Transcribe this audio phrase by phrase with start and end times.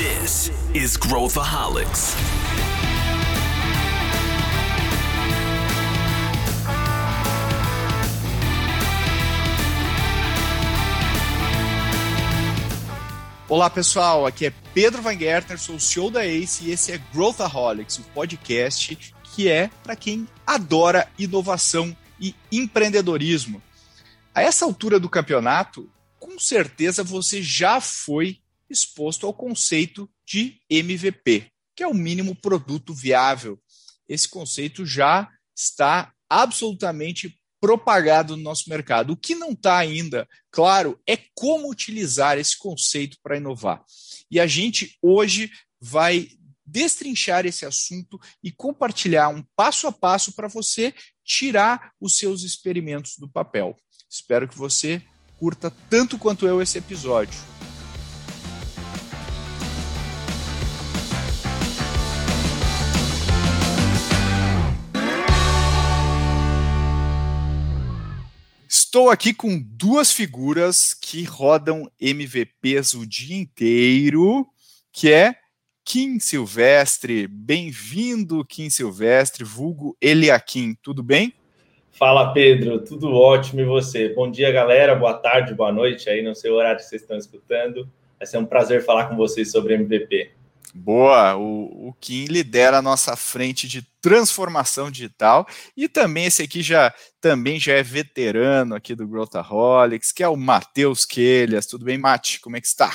[0.00, 2.14] This is Growthaholics.
[13.46, 16.98] Olá pessoal, aqui é Pedro Van Gertner, sou o CEO da ACE e esse é
[17.12, 18.96] Growthaholics, o podcast
[19.34, 23.62] que é para quem adora inovação e empreendedorismo.
[24.34, 28.39] A essa altura do campeonato, com certeza você já foi
[28.70, 33.60] exposto ao conceito de MVP, que é o mínimo produto viável.
[34.08, 39.12] Esse conceito já está absolutamente propagado no nosso mercado.
[39.12, 43.84] O que não está ainda claro é como utilizar esse conceito para inovar.
[44.30, 45.50] E a gente hoje
[45.80, 46.28] vai
[46.64, 53.16] destrinchar esse assunto e compartilhar um passo a passo para você tirar os seus experimentos
[53.18, 53.76] do papel.
[54.08, 55.02] Espero que você
[55.38, 57.38] curta tanto quanto eu esse episódio.
[68.90, 74.44] Estou aqui com duas figuras que rodam MVPs o dia inteiro,
[74.92, 75.36] que é
[75.84, 77.28] Kim Silvestre.
[77.28, 80.74] Bem-vindo, Kim Silvestre, vulgo Eliakim.
[80.82, 81.32] Tudo bem?
[81.92, 82.84] Fala, Pedro.
[82.84, 84.08] Tudo ótimo e você?
[84.08, 84.96] Bom dia, galera.
[84.96, 87.88] Boa tarde, boa noite aí, não sei o horário que vocês estão escutando.
[88.18, 90.32] Vai ser um prazer falar com vocês sobre MVP.
[90.74, 95.46] Boa, o, o Kim lidera a nossa frente de transformação digital
[95.76, 100.36] e também esse aqui já também já é veterano aqui do Growthaholics, que é o
[100.36, 101.66] Matheus Quelhas.
[101.66, 102.40] Tudo bem, Mate?
[102.40, 102.90] Como é que está?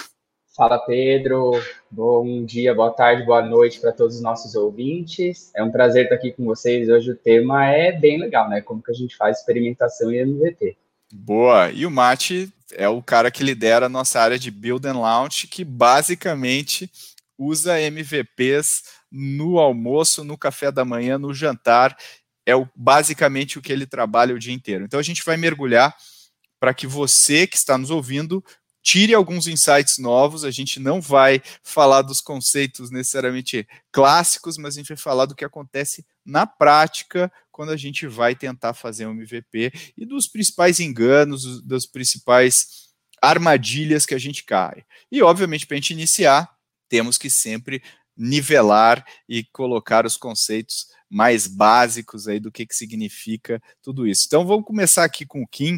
[0.56, 1.52] Fala, Pedro.
[1.92, 5.52] Bom dia, boa tarde, boa noite para todos os nossos ouvintes.
[5.54, 6.88] É um prazer estar aqui com vocês.
[6.88, 8.62] Hoje o tema é bem legal, né?
[8.62, 10.78] Como que a gente faz experimentação em MVP.
[11.12, 11.72] Boa.
[11.72, 15.46] E o Mate é o cara que lidera a nossa área de Build and Launch,
[15.48, 16.90] que basicamente
[17.38, 21.98] usa MVPs no almoço, no café da manhã, no jantar.
[22.46, 24.86] É o, basicamente o que ele trabalha o dia inteiro.
[24.86, 25.96] Então a gente vai mergulhar
[26.60, 28.44] para que você que está nos ouvindo
[28.86, 30.46] tire alguns insights novos.
[30.46, 35.34] A gente não vai falar dos conceitos necessariamente clássicos, mas a gente vai falar do
[35.34, 40.80] que acontece na prática quando a gente vai tentar fazer um MVP e dos principais
[40.80, 42.86] enganos, das principais
[43.20, 44.86] armadilhas que a gente cai.
[45.12, 46.55] E, obviamente, para a gente iniciar,
[46.90, 47.82] temos que sempre
[48.18, 54.26] nivelar e colocar os conceitos mais básicos aí do que, que significa tudo isso.
[54.28, 55.76] Então vamos começar aqui com o Kim.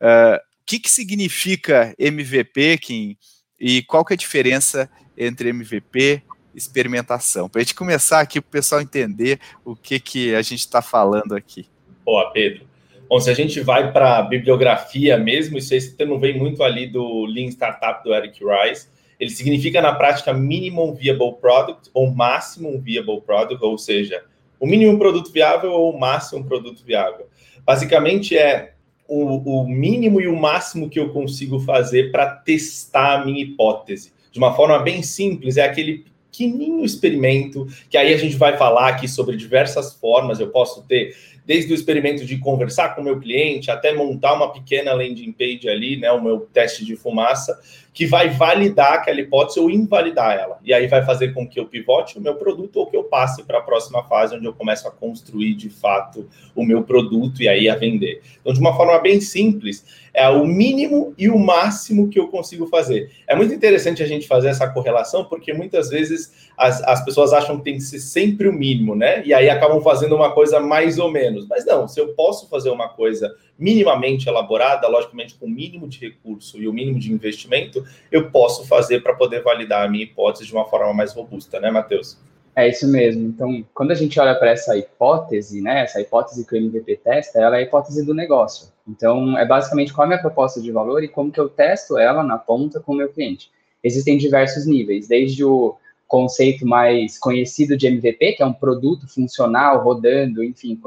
[0.00, 3.18] Uh, o que, que significa MVP, Kim?
[3.60, 6.22] E qual que é a diferença entre MVP
[6.54, 7.48] e experimentação?
[7.48, 10.80] Para a gente começar aqui, para o pessoal entender o que, que a gente está
[10.80, 11.68] falando aqui.
[12.04, 12.66] Boa, Pedro.
[13.08, 16.62] Bom, se a gente vai para a bibliografia mesmo, isso aí você não vem muito
[16.62, 18.88] ali do Lean Startup do Eric Rice,
[19.18, 24.24] ele significa na prática minimum viable product ou maximum viable product, ou seja,
[24.58, 27.26] o mínimo produto viável ou o máximo produto viável.
[27.64, 28.74] Basicamente é
[29.06, 34.12] o, o mínimo e o máximo que eu consigo fazer para testar a minha hipótese.
[34.32, 38.88] De uma forma bem simples, é aquele pequenininho experimento que aí a gente vai falar
[38.88, 40.40] aqui sobre diversas formas.
[40.40, 41.14] Eu posso ter
[41.46, 45.68] desde o experimento de conversar com o meu cliente até montar uma pequena landing page
[45.68, 47.60] ali, né, o meu teste de fumaça,
[47.94, 50.58] que vai validar aquela hipótese ou invalidar ela.
[50.64, 53.44] E aí vai fazer com que eu pivote o meu produto ou que eu passe
[53.44, 57.48] para a próxima fase, onde eu começo a construir de fato o meu produto e
[57.48, 58.20] aí a vender.
[58.40, 62.66] Então, de uma forma bem simples, é o mínimo e o máximo que eu consigo
[62.66, 63.12] fazer.
[63.28, 67.58] É muito interessante a gente fazer essa correlação, porque muitas vezes as, as pessoas acham
[67.58, 69.24] que tem que ser sempre o mínimo, né?
[69.24, 71.46] E aí acabam fazendo uma coisa mais ou menos.
[71.46, 75.98] Mas não, se eu posso fazer uma coisa minimamente elaborada, logicamente com o mínimo de
[76.00, 80.46] recurso e o mínimo de investimento, eu posso fazer para poder validar a minha hipótese
[80.46, 82.18] de uma forma mais robusta, né, Matheus?
[82.56, 83.26] É isso mesmo.
[83.26, 87.40] Então, quando a gente olha para essa hipótese, né, essa hipótese que o MVP testa,
[87.40, 88.72] ela é a hipótese do negócio.
[88.86, 91.98] Então, é basicamente qual é a minha proposta de valor e como que eu testo
[91.98, 93.50] ela na ponta com o meu cliente.
[93.82, 95.76] Existem diversos níveis, desde o
[96.06, 100.80] conceito mais conhecido de MVP, que é um produto funcional rodando, enfim,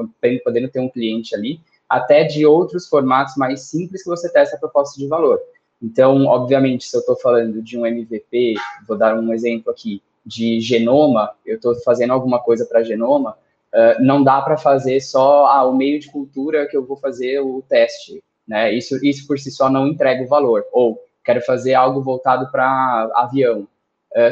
[0.43, 4.59] podendo ter um cliente ali, até de outros formatos mais simples que você testa a
[4.59, 5.39] proposta de valor.
[5.81, 8.55] Então, obviamente, se eu estou falando de um MVP,
[8.87, 13.37] vou dar um exemplo aqui, de genoma, eu estou fazendo alguma coisa para genoma,
[13.73, 17.39] uh, não dá para fazer só ah, o meio de cultura que eu vou fazer
[17.39, 18.21] o teste.
[18.45, 18.73] Né?
[18.73, 20.65] Isso, isso por si só não entrega o valor.
[20.73, 23.67] Ou quero fazer algo voltado para avião.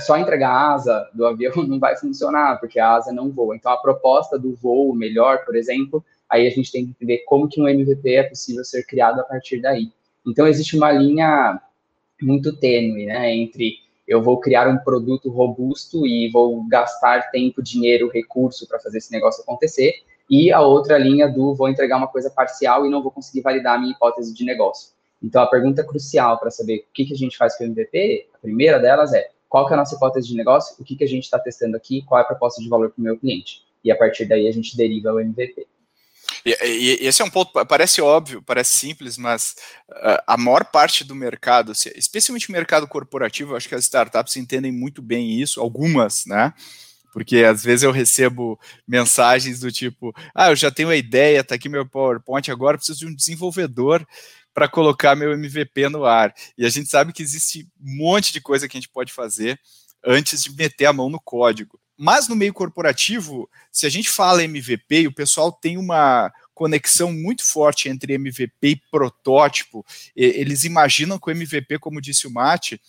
[0.01, 3.55] Só entregar a asa do avião não vai funcionar, porque a asa não voa.
[3.55, 7.47] Então, a proposta do voo melhor, por exemplo, aí a gente tem que entender como
[7.47, 9.91] que um MVP é possível ser criado a partir daí.
[10.25, 11.61] Então, existe uma linha
[12.21, 18.09] muito tênue né, entre eu vou criar um produto robusto e vou gastar tempo, dinheiro,
[18.09, 19.93] recurso para fazer esse negócio acontecer,
[20.29, 23.75] e a outra linha do vou entregar uma coisa parcial e não vou conseguir validar
[23.75, 24.91] a minha hipótese de negócio.
[25.21, 28.27] Então, a pergunta crucial para saber o que, que a gente faz com o MVP,
[28.33, 31.03] a primeira delas é qual que é a nossa hipótese de negócio, o que, que
[31.03, 33.63] a gente está testando aqui, qual é a proposta de valor para o meu cliente.
[33.83, 35.65] E a partir daí a gente deriva o MVP.
[36.45, 39.55] E, e, esse é um ponto, parece óbvio, parece simples, mas
[39.89, 44.71] uh, a maior parte do mercado, especialmente o mercado corporativo, acho que as startups entendem
[44.71, 46.53] muito bem isso, algumas, né?
[47.11, 51.55] Porque às vezes eu recebo mensagens do tipo: ah, eu já tenho a ideia, tá
[51.55, 54.05] aqui meu PowerPoint, agora preciso de um desenvolvedor
[54.53, 56.33] para colocar meu MVP no ar.
[56.57, 59.59] E a gente sabe que existe um monte de coisa que a gente pode fazer
[60.05, 61.79] antes de meter a mão no código.
[61.97, 67.45] Mas no meio corporativo, se a gente fala MVP, o pessoal tem uma conexão muito
[67.45, 69.85] forte entre MVP e protótipo.
[70.15, 72.79] Eles imaginam que o MVP, como disse o Mate,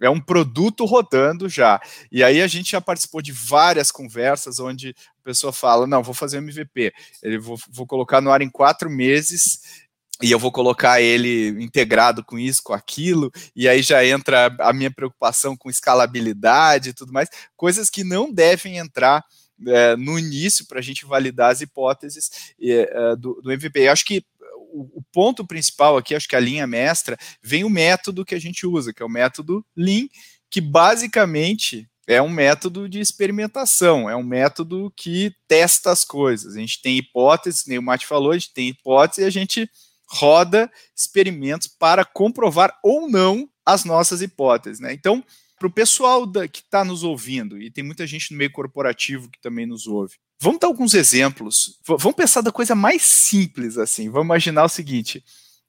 [0.00, 1.80] é um produto rodando já.
[2.10, 6.12] E aí a gente já participou de várias conversas onde a pessoa fala: não, vou
[6.12, 6.92] fazer MVP,
[7.22, 9.81] ele vou, vou colocar no ar em quatro meses
[10.22, 14.72] e eu vou colocar ele integrado com isso, com aquilo, e aí já entra a
[14.72, 19.24] minha preocupação com escalabilidade e tudo mais, coisas que não devem entrar
[19.66, 22.30] é, no início para a gente validar as hipóteses
[22.60, 23.80] é, do, do, MVP.
[23.80, 24.24] Eu acho que
[24.72, 28.66] o, ponto principal aqui, acho que a linha mestra, vem o método que a gente
[28.66, 30.08] usa, que é o método Lean,
[30.50, 36.56] que basicamente é um método de experimentação, é um método que testa as coisas.
[36.56, 39.70] A gente tem hipóteses, nem o Mate falou, a gente tem hipótese e a gente
[40.12, 44.78] roda experimentos para comprovar ou não as nossas hipóteses.
[44.78, 44.92] Né?
[44.92, 45.24] Então,
[45.58, 49.30] para o pessoal da, que está nos ouvindo, e tem muita gente no meio corporativo
[49.30, 51.78] que também nos ouve, vamos dar alguns exemplos.
[51.86, 54.10] V vamos pensar da coisa mais simples assim.
[54.10, 55.24] Vamos imaginar o seguinte: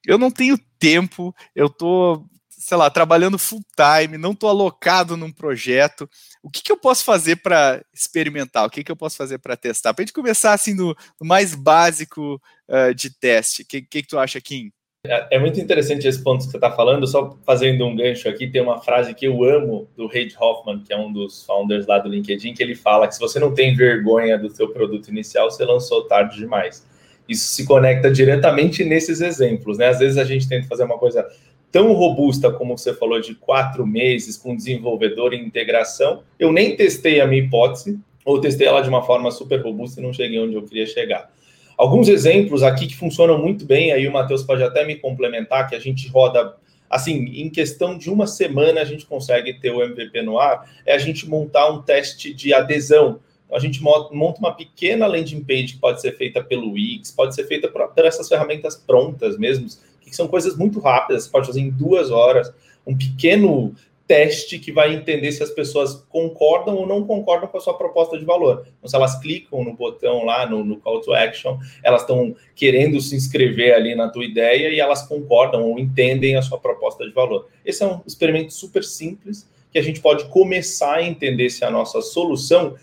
[0.06, 2.28] eu não tenho tempo, eu estou
[2.64, 6.10] sei lá, trabalhando full time, não estou alocado num projeto,
[6.42, 8.66] o que, que eu posso fazer para experimentar?
[8.66, 9.94] O que, que eu posso fazer para testar?
[9.94, 13.64] Para a gente começar assim no, no mais básico uh, de teste.
[13.64, 14.72] O que, que, que tu acha, Kim?
[15.06, 17.06] É, é muito interessante esse ponto que você está falando.
[17.06, 20.94] Só fazendo um gancho aqui, tem uma frase que eu amo do Reid Hoffman, que
[20.94, 23.76] é um dos founders lá do LinkedIn, que ele fala que se você não tem
[23.76, 26.86] vergonha do seu produto inicial, você lançou tarde demais.
[27.28, 29.90] Isso se conecta diretamente nesses exemplos, né?
[29.90, 31.26] Às vezes a gente tenta fazer uma coisa
[31.74, 36.22] tão robusta como você falou, de quatro meses, com desenvolvedor e integração.
[36.38, 40.04] Eu nem testei a minha hipótese, ou testei ela de uma forma super robusta e
[40.04, 41.34] não cheguei onde eu queria chegar.
[41.76, 45.76] Alguns exemplos aqui que funcionam muito bem, aí o Matheus pode até me complementar, que
[45.76, 46.56] a gente roda,
[46.88, 50.94] assim, em questão de uma semana a gente consegue ter o MVP no ar, é
[50.94, 53.20] a gente montar um teste de adesão.
[53.52, 57.46] A gente monta uma pequena landing page que pode ser feita pelo Wix, pode ser
[57.46, 59.68] feita por, por essas ferramentas prontas mesmo,
[60.14, 62.54] que são coisas muito rápidas, você pode fazer em duas horas,
[62.86, 63.74] um pequeno
[64.06, 68.18] teste que vai entender se as pessoas concordam ou não concordam com a sua proposta
[68.20, 68.68] de valor.
[68.78, 73.00] Então, se elas clicam no botão lá, no, no call to action, elas estão querendo
[73.02, 77.12] se inscrever ali na tua ideia e elas concordam ou entendem a sua proposta de
[77.12, 77.48] valor.
[77.66, 81.72] Esse é um experimento super simples que a gente pode começar a entender se a
[81.72, 82.76] nossa solução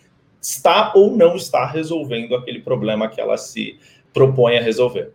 [0.43, 3.79] está ou não está resolvendo aquele problema que ela se
[4.13, 5.13] propõe a resolver.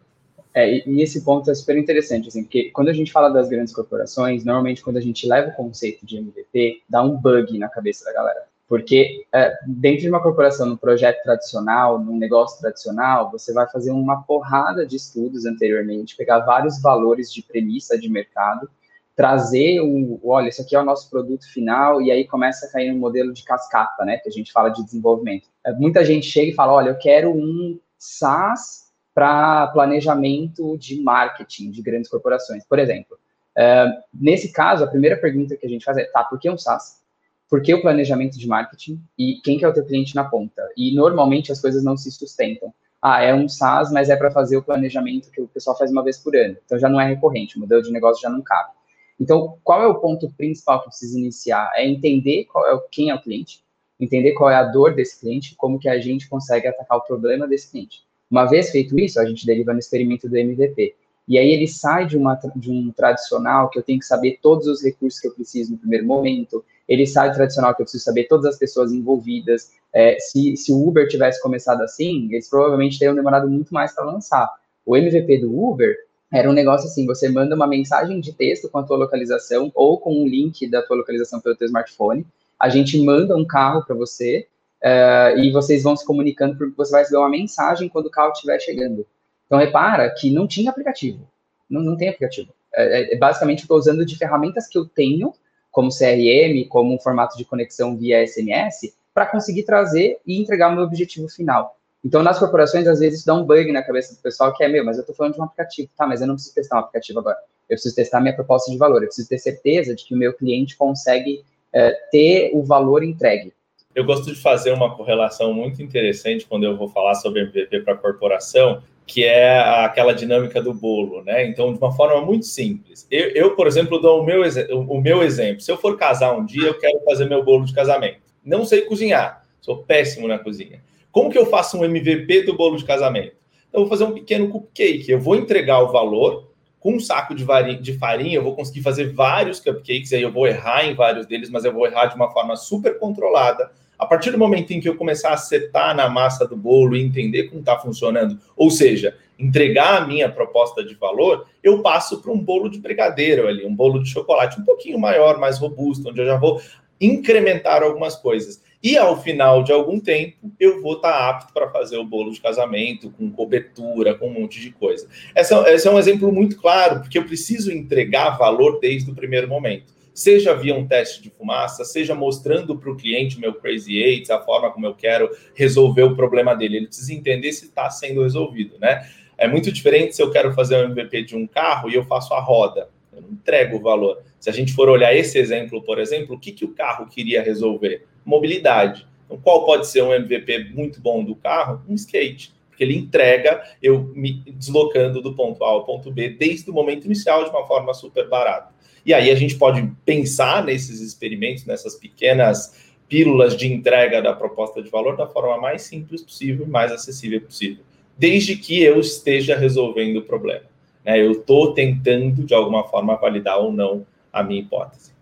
[0.56, 3.74] É, e, esse ponto é super interessante, assim, porque quando a gente fala das grandes
[3.74, 8.06] corporações, normalmente quando a gente leva o conceito de MVP, dá um bug na cabeça
[8.06, 8.44] da galera.
[8.66, 13.92] Porque é, dentro de uma corporação, num projeto tradicional, num negócio tradicional, você vai fazer
[13.92, 18.69] uma porrada de estudos anteriormente, pegar vários valores de premissa de mercado,
[19.14, 22.92] trazer um, olha, esse aqui é o nosso produto final, e aí começa a cair
[22.94, 25.50] um modelo de cascata, né, que a gente fala de desenvolvimento.
[25.66, 28.84] É, muita gente chega e fala, olha, eu quero um SaaS
[29.16, 32.66] para planejamento de marketing de grandes corporações.
[32.68, 33.18] Por exemplo,
[33.57, 36.57] uh, nesse caso, a primeira pergunta que a gente faz é, tá, por que um
[36.57, 37.02] SaaS?
[37.50, 39.02] Por que o planejamento de marketing?
[39.18, 40.62] E quem que é o teu cliente na ponta?
[40.76, 42.74] E normalmente as coisas não se sustentam.
[43.02, 46.04] Ah, é um SaaS, mas é para fazer o planejamento que o pessoal faz uma
[46.04, 46.57] vez por ano.
[46.66, 48.72] Então já não é recorrente, o modelo de negócio já não cabe.
[49.18, 51.72] Então, qual é o ponto principal que precisa iniciar?
[51.76, 53.64] É entender qual é quem é o cliente,
[53.98, 57.48] entender qual é a dor desse cliente, como que a gente consegue atacar o problema
[57.48, 58.04] desse cliente.
[58.30, 60.96] Uma vez feito isso, a gente deriva no experimento do MVP.
[61.28, 64.68] E aí ele sai de, uma, de um tradicional que eu tenho que saber todos
[64.68, 68.04] os recursos que eu preciso no primeiro momento, ele sai do tradicional que eu preciso
[68.04, 69.72] saber todas as pessoas envolvidas.
[69.92, 74.06] É, se, se o Uber tivesse começado assim, eles provavelmente teriam demorado muito mais para
[74.06, 74.50] lançar.
[74.86, 75.96] O MVP do Uber
[76.32, 79.98] era um negócio assim, você manda uma mensagem de texto com a tua localização ou
[79.98, 82.26] com um link da tua localização pelo teu smartphone,
[82.60, 84.48] a gente manda um carro para você,
[84.84, 88.32] uh, e vocês vão se comunicando porque você vai receber uma mensagem quando o carro
[88.32, 89.06] estiver chegando.
[89.46, 91.28] Então, repara que não tinha aplicativo.
[91.70, 92.54] Não, não tem aplicativo.
[92.74, 95.34] É, é, é basicamente, estou usando de ferramentas que eu tenho
[95.72, 100.76] como CRM, como um formato de conexão via SMS, para conseguir trazer e entregar o
[100.76, 101.78] meu objetivo final.
[102.04, 104.68] Então, nas corporações, às vezes, isso dá um bug na cabeça do pessoal que é,
[104.68, 106.80] meu, mas eu estou falando de um aplicativo, tá, mas eu não preciso testar um
[106.80, 107.38] aplicativo agora.
[107.68, 110.32] Eu preciso testar minha proposta de valor, eu preciso ter certeza de que o meu
[110.34, 113.54] cliente consegue é, ter o valor entregue.
[113.95, 117.95] Eu gosto de fazer uma correlação muito interessante quando eu vou falar sobre MVP para
[117.95, 121.47] corporação, que é aquela dinâmica do bolo, né?
[121.47, 123.07] Então, de uma forma muito simples.
[123.09, 124.42] Eu, eu por exemplo, dou o meu,
[124.90, 125.61] o meu exemplo.
[125.61, 128.19] Se eu for casar um dia, eu quero fazer meu bolo de casamento.
[128.44, 130.83] Não sei cozinhar, sou péssimo na cozinha.
[131.09, 133.37] Como que eu faço um MVP do bolo de casamento?
[133.71, 135.09] Eu vou fazer um pequeno cupcake.
[135.09, 137.45] Eu vou entregar o valor com um saco de,
[137.81, 138.35] de farinha.
[138.35, 140.11] Eu vou conseguir fazer vários cupcakes.
[140.11, 142.99] Aí eu vou errar em vários deles, mas eu vou errar de uma forma super
[142.99, 143.71] controlada.
[143.97, 147.02] A partir do momento em que eu começar a acertar na massa do bolo e
[147.02, 152.31] entender como está funcionando, ou seja, entregar a minha proposta de valor, eu passo para
[152.31, 156.21] um bolo de brigadeiro ali, um bolo de chocolate um pouquinho maior, mais robusto, onde
[156.21, 156.61] eu já vou
[156.99, 158.64] incrementar algumas coisas.
[158.81, 162.31] E ao final de algum tempo, eu vou estar tá apto para fazer o bolo
[162.31, 165.07] de casamento, com cobertura, com um monte de coisa.
[165.35, 169.94] Esse é um exemplo muito claro, porque eu preciso entregar valor desde o primeiro momento.
[170.16, 174.31] Seja via um teste de fumaça, seja mostrando para o cliente o meu Crazy Eight,
[174.31, 176.78] a forma como eu quero resolver o problema dele.
[176.78, 179.06] Ele precisa entender se está sendo resolvido, né?
[179.38, 182.34] É muito diferente se eu quero fazer um MVP de um carro e eu faço
[182.34, 182.88] a roda.
[183.14, 184.22] Eu não entrego o valor.
[184.40, 187.44] Se a gente for olhar esse exemplo, por exemplo, o que, que o carro queria
[187.44, 188.06] resolver?
[188.24, 189.06] Mobilidade.
[189.26, 191.84] Então, qual pode ser um MVP muito bom do carro?
[191.90, 192.54] Um skate.
[192.69, 197.04] Porque ele entrega eu me deslocando do ponto A ao ponto B desde o momento
[197.04, 198.74] inicial de uma forma super barata.
[199.06, 204.81] E aí a gente pode pensar nesses experimentos, nessas pequenas pílulas de entrega da proposta
[204.81, 207.83] de valor da forma mais simples possível, mais acessível possível,
[208.18, 210.66] desde que eu esteja resolvendo o problema.
[211.04, 211.21] Né?
[211.21, 215.14] Eu estou tentando, de alguma forma, validar ou não a minha hipótese.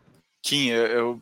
[0.41, 1.21] Kim, eu, eu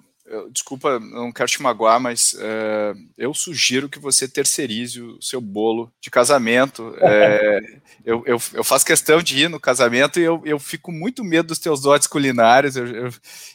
[0.51, 5.91] desculpa, não quero te magoar, mas uh, eu sugiro que você terceirize o seu bolo
[5.99, 6.95] de casamento.
[6.99, 7.59] É,
[8.05, 11.47] eu, eu, eu, faço questão de ir no casamento e eu, eu fico muito medo
[11.47, 12.75] dos teus dotes culinários.
[12.75, 13.09] Eu, eu,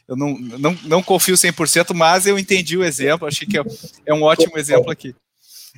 [0.08, 3.62] eu não, não, não confio 100%, mas eu entendi o exemplo, achei que é,
[4.04, 5.14] é um ótimo exemplo aqui.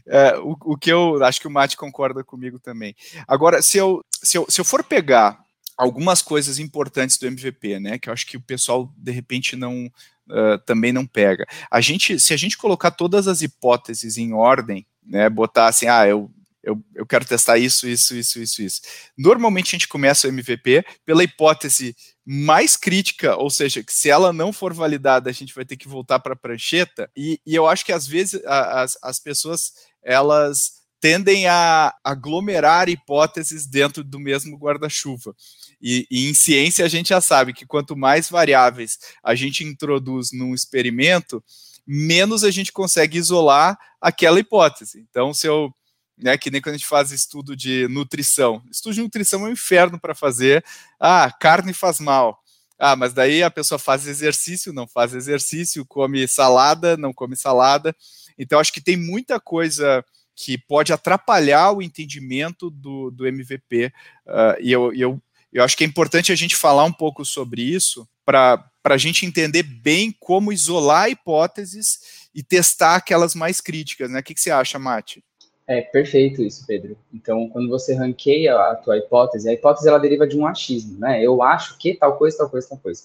[0.07, 2.95] É, o, o, que eu acho que o Mate concorda comigo também.
[3.27, 5.39] Agora, se eu, se eu, se eu for pegar
[5.77, 9.91] algumas coisas importantes do MVP, né, que eu acho que o pessoal de repente não
[10.31, 11.47] uh, também não pega.
[11.71, 16.07] A gente, se a gente colocar todas as hipóteses em ordem, né, botar assim, ah,
[16.07, 16.31] eu
[16.69, 18.81] eu, eu quero testar isso, isso, isso, isso, isso.
[19.17, 24.35] Normalmente a gente começa o MVP pela hipótese mais crítica, ou seja, que se ela
[24.35, 27.11] não for validada, a gente vai ter que voltar para a prancheta.
[27.17, 32.89] E, e, eu acho que às vezes a, as, as pessoas elas tendem a aglomerar
[32.89, 35.35] hipóteses dentro do mesmo guarda-chuva.
[35.81, 40.33] E, e, em ciência a gente já sabe que quanto mais variáveis a gente introduz
[40.33, 41.43] num experimento,
[41.87, 45.07] menos a gente consegue isolar aquela hipótese.
[45.09, 45.73] Então, se eu,
[46.17, 49.53] né, que nem quando a gente faz estudo de nutrição, estudo de nutrição é um
[49.53, 50.65] inferno para fazer.
[50.99, 52.43] Ah, carne faz mal.
[52.79, 57.95] Ah, mas daí a pessoa faz exercício, não faz exercício, come salada, não come salada.
[58.39, 60.05] Então, acho que tem muita coisa
[60.37, 63.87] que pode atrapalhar o entendimento do, do MVP.
[63.87, 63.91] Uh,
[64.29, 65.21] ah, e eu, eu,
[65.53, 69.25] eu acho que é importante a gente falar um pouco sobre isso para a gente
[69.25, 74.11] entender bem como isolar hipóteses e testar aquelas mais críticas.
[74.11, 74.21] Né?
[74.21, 75.25] O que, que você acha, Mate?
[75.67, 76.97] É perfeito isso, Pedro.
[77.13, 81.23] Então, quando você ranqueia a tua hipótese, a hipótese ela deriva de um achismo, né?
[81.23, 83.03] Eu acho que tal coisa, tal coisa, tal coisa.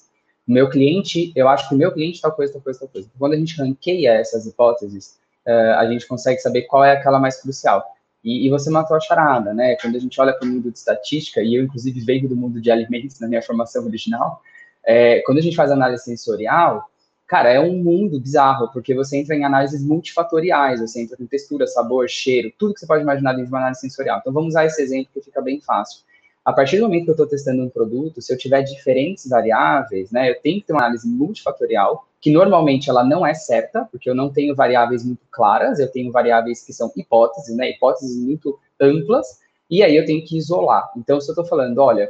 [0.48, 3.10] Meu cliente, eu acho que o meu cliente tal coisa, tal coisa, tal coisa.
[3.20, 7.42] Quando a gente ranqueia essas hipóteses, uh, a gente consegue saber qual é aquela mais
[7.42, 7.84] crucial.
[8.24, 9.76] E, e, você matou a charada, né?
[9.82, 12.62] Quando a gente olha para o mundo de estatística, e eu, inclusive, venho do mundo
[12.62, 14.42] de alimentos na minha formação original,
[14.86, 16.90] é, quando a gente faz análise sensorial,
[17.28, 21.68] cara, é um mundo bizarro, porque você entra em análises multifatoriais, você entra com textura,
[21.68, 24.20] sabor, cheiro, tudo que você pode imaginar dentro de uma análise sensorial.
[24.20, 26.02] Então, vamos usar esse exemplo que fica bem fácil.
[26.46, 30.12] A partir do momento que eu estou testando um produto, se eu tiver diferentes variáveis,
[30.12, 34.10] né, eu tenho que ter uma análise multifatorial, que normalmente ela não é certa, porque
[34.10, 38.58] eu não tenho variáveis muito claras, eu tenho variáveis que são hipóteses, né, hipóteses muito
[38.80, 39.40] amplas,
[39.70, 40.90] e aí eu tenho que isolar.
[40.96, 42.10] Então, se eu estou falando, olha,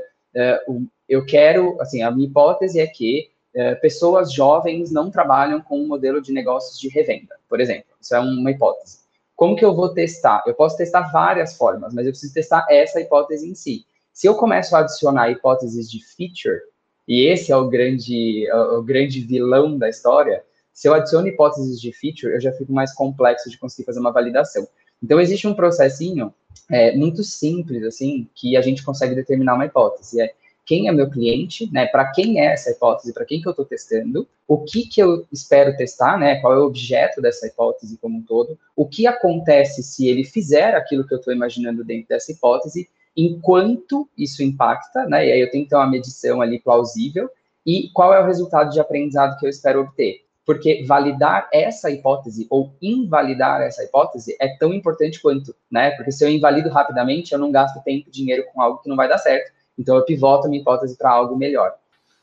[0.70, 5.80] uh, eu quero, assim, a minha hipótese é que uh, pessoas jovens não trabalham com
[5.80, 7.90] um modelo de negócios de revenda, por exemplo.
[8.00, 9.00] Isso é uma hipótese.
[9.36, 10.44] Como que eu vou testar?
[10.46, 13.84] Eu posso testar várias formas, mas eu preciso testar essa hipótese em si.
[14.12, 16.62] Se eu começo a adicionar hipóteses de feature,
[17.08, 20.44] e esse é o grande, o grande vilão da história,
[20.74, 24.12] se eu adiciono hipóteses de feature, eu já fico mais complexo de conseguir fazer uma
[24.12, 24.68] validação.
[25.02, 26.34] Então, existe um processinho
[26.72, 30.22] é, muito simples, assim, que a gente consegue determinar uma hipótese.
[30.22, 30.34] É,
[30.66, 31.86] quem é meu cliente, né?
[31.88, 35.28] Para quem é essa hipótese, para quem que eu estou testando, o que que eu
[35.32, 36.40] espero testar, né?
[36.40, 40.74] Qual é o objeto dessa hipótese como um todo, o que acontece se ele fizer
[40.74, 45.28] aquilo que eu estou imaginando dentro dessa hipótese, enquanto isso impacta, né?
[45.28, 47.30] E aí eu tenho que ter uma medição ali plausível
[47.66, 50.22] e qual é o resultado de aprendizado que eu espero obter.
[50.46, 55.92] Porque validar essa hipótese ou invalidar essa hipótese é tão importante quanto, né?
[55.92, 58.96] Porque se eu invalido rapidamente, eu não gasto tempo e dinheiro com algo que não
[58.96, 61.74] vai dar certo então eu pivoto a minha hipótese para algo melhor.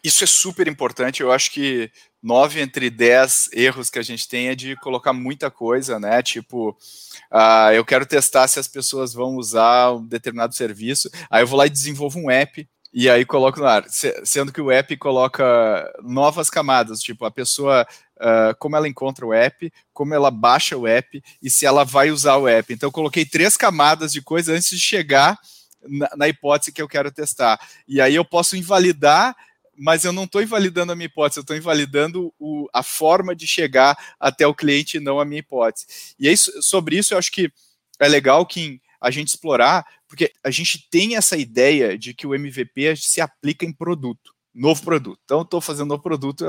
[0.03, 1.23] Isso é super importante.
[1.23, 1.91] Eu acho que
[2.23, 6.23] nove entre dez erros que a gente tem é de colocar muita coisa, né?
[6.23, 6.71] Tipo,
[7.33, 11.11] uh, eu quero testar se as pessoas vão usar um determinado serviço.
[11.31, 13.85] Aí eu vou lá e desenvolvo um app e aí coloco no ar,
[14.25, 17.87] sendo que o app coloca novas camadas, tipo a pessoa,
[18.17, 22.11] uh, como ela encontra o app, como ela baixa o app e se ela vai
[22.11, 22.73] usar o app.
[22.73, 25.39] Então eu coloquei três camadas de coisa antes de chegar
[25.89, 27.61] na, na hipótese que eu quero testar.
[27.87, 29.37] E aí eu posso invalidar
[29.81, 33.47] mas eu não estou invalidando a minha hipótese, eu estou invalidando o, a forma de
[33.47, 35.87] chegar até o cliente e não a minha hipótese.
[36.19, 37.51] E aí, sobre isso, eu acho que
[37.99, 42.35] é legal que a gente explorar, porque a gente tem essa ideia de que o
[42.35, 45.19] MVP se aplica em produto, novo produto.
[45.25, 46.45] Então, estou fazendo novo produto,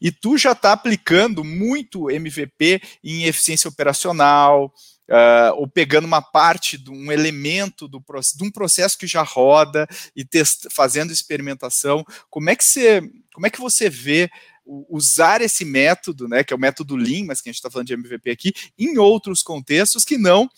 [0.00, 4.72] e tu já está aplicando muito MVP em eficiência operacional,
[5.08, 9.86] uh, ou pegando uma parte de um elemento do, de um processo que já roda
[10.14, 12.04] e test, fazendo experimentação.
[12.30, 13.00] Como é que você,
[13.32, 14.30] como é que você vê
[14.88, 17.86] usar esse método, né, que é o método Lean, mas que a gente está falando
[17.86, 20.50] de MVP aqui, em outros contextos que não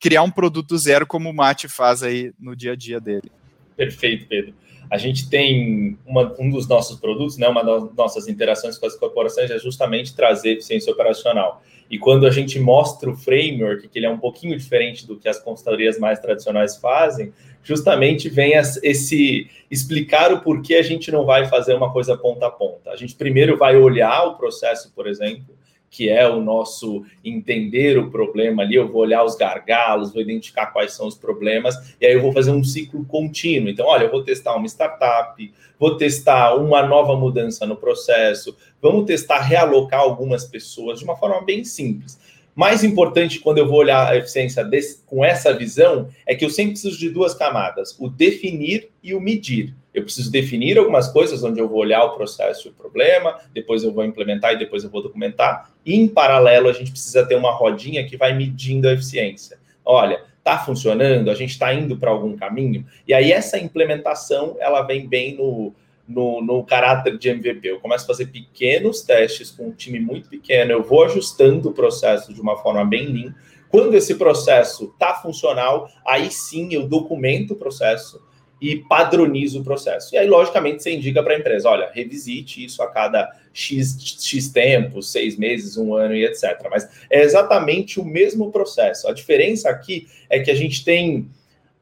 [0.00, 3.30] criar um produto zero como o Mate faz aí no dia a dia dele.
[3.76, 4.54] Perfeito, Pedro.
[4.90, 8.96] A gente tem uma, um dos nossos produtos, né, uma das nossas interações com as
[8.96, 11.62] corporações é justamente trazer eficiência operacional.
[11.90, 15.28] E quando a gente mostra o framework, que ele é um pouquinho diferente do que
[15.28, 21.46] as consultorias mais tradicionais fazem, justamente vem esse explicar o porquê a gente não vai
[21.46, 22.90] fazer uma coisa ponta a ponta.
[22.90, 25.56] A gente primeiro vai olhar o processo, por exemplo,
[25.94, 30.66] que é o nosso entender o problema ali, eu vou olhar os gargalos, vou identificar
[30.66, 33.68] quais são os problemas, e aí eu vou fazer um ciclo contínuo.
[33.68, 39.04] Então, olha, eu vou testar uma startup, vou testar uma nova mudança no processo, vamos
[39.04, 42.18] testar realocar algumas pessoas de uma forma bem simples.
[42.56, 46.50] Mais importante quando eu vou olhar a eficiência desse, com essa visão é que eu
[46.50, 49.72] sempre preciso de duas camadas: o definir e o medir.
[49.94, 53.84] Eu preciso definir algumas coisas onde eu vou olhar o processo e o problema, depois
[53.84, 55.70] eu vou implementar e depois eu vou documentar.
[55.86, 59.56] E em paralelo, a gente precisa ter uma rodinha que vai medindo a eficiência.
[59.84, 62.84] Olha, está funcionando, a gente está indo para algum caminho.
[63.06, 65.72] E aí essa implementação, ela vem bem no,
[66.06, 67.66] no, no, caráter de MVP.
[67.68, 71.72] Eu começo a fazer pequenos testes com um time muito pequeno, eu vou ajustando o
[71.72, 73.34] processo de uma forma bem lean.
[73.68, 78.22] Quando esse processo está funcional, aí sim eu documento o processo,
[78.64, 80.14] e padroniza o processo.
[80.14, 84.48] E aí, logicamente, você indica para a empresa: olha, revisite isso a cada X, X
[84.48, 86.66] tempo, seis meses, um ano e etc.
[86.70, 89.06] Mas é exatamente o mesmo processo.
[89.06, 91.28] A diferença aqui é que a gente tem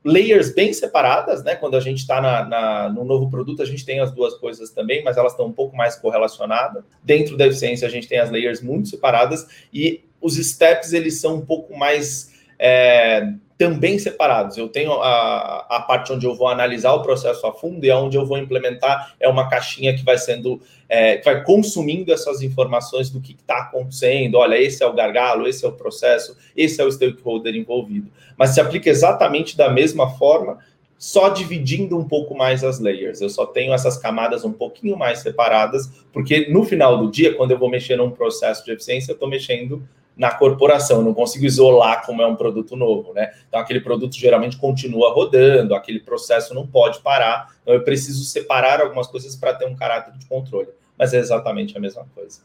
[0.05, 1.55] layers bem separadas, né?
[1.55, 5.17] Quando a gente está no novo produto, a gente tem as duas coisas também, mas
[5.17, 6.83] elas estão um pouco mais correlacionadas.
[7.05, 11.37] Dentro da eficiência, a gente tem as layers muito separadas e os steps eles são
[11.37, 14.57] um pouco mais é, também separados.
[14.57, 18.17] Eu tenho a, a parte onde eu vou analisar o processo a fundo e aonde
[18.17, 23.09] eu vou implementar é uma caixinha que vai sendo, é, que vai consumindo essas informações
[23.09, 24.35] do que está acontecendo.
[24.35, 28.11] Olha, esse é o gargalo, esse é o processo, esse é o stakeholder envolvido.
[28.37, 30.59] Mas se aplica exatamente da mesma forma,
[30.99, 33.21] só dividindo um pouco mais as layers.
[33.21, 37.53] Eu só tenho essas camadas um pouquinho mais separadas, porque no final do dia, quando
[37.53, 39.83] eu vou mexer num processo de eficiência, eu estou mexendo
[40.17, 43.33] na corporação, eu não consigo isolar como é um produto novo, né?
[43.49, 48.81] Então aquele produto geralmente continua rodando, aquele processo não pode parar, então eu preciso separar
[48.81, 52.41] algumas coisas para ter um caráter de controle, mas é exatamente a mesma coisa.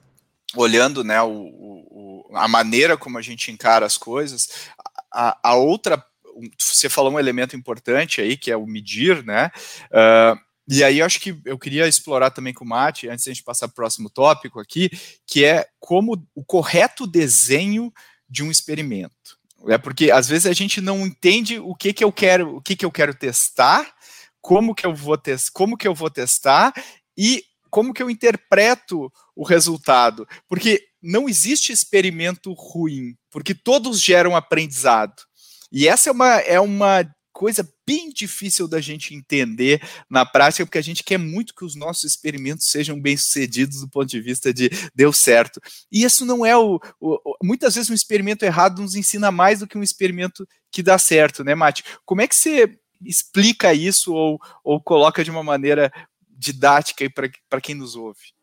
[0.56, 4.70] Olhando, né, o, o, a maneira como a gente encara as coisas,
[5.14, 6.02] a, a outra,
[6.58, 9.52] você falou um elemento importante aí, que é o medir, né?
[9.92, 13.32] Uh, e aí eu acho que eu queria explorar também com o Mate, antes a
[13.32, 14.90] gente passar para o próximo tópico aqui,
[15.26, 17.92] que é como o correto desenho
[18.30, 19.38] de um experimento.
[19.68, 22.76] É porque às vezes a gente não entende o que, que eu quero, o que,
[22.76, 23.90] que eu quero testar,
[24.42, 26.74] como que eu vou testar, como que eu vou testar
[27.18, 30.28] e como que eu interpreto o resultado.
[30.48, 35.16] Porque não existe experimento ruim, porque todos geram aprendizado.
[35.72, 37.04] E essa é uma, é uma
[37.38, 41.76] coisa bem difícil da gente entender na prática, porque a gente quer muito que os
[41.76, 45.62] nossos experimentos sejam bem-sucedidos do ponto de vista de deu certo.
[45.92, 49.68] E isso não é o, o, Muitas vezes um experimento errado nos ensina mais do
[49.68, 51.84] que um experimento que dá certo, né, Mate?
[52.04, 55.94] Como é que você explica isso ou, ou coloca de uma maneira
[56.28, 57.08] didática
[57.48, 58.34] para quem nos ouve?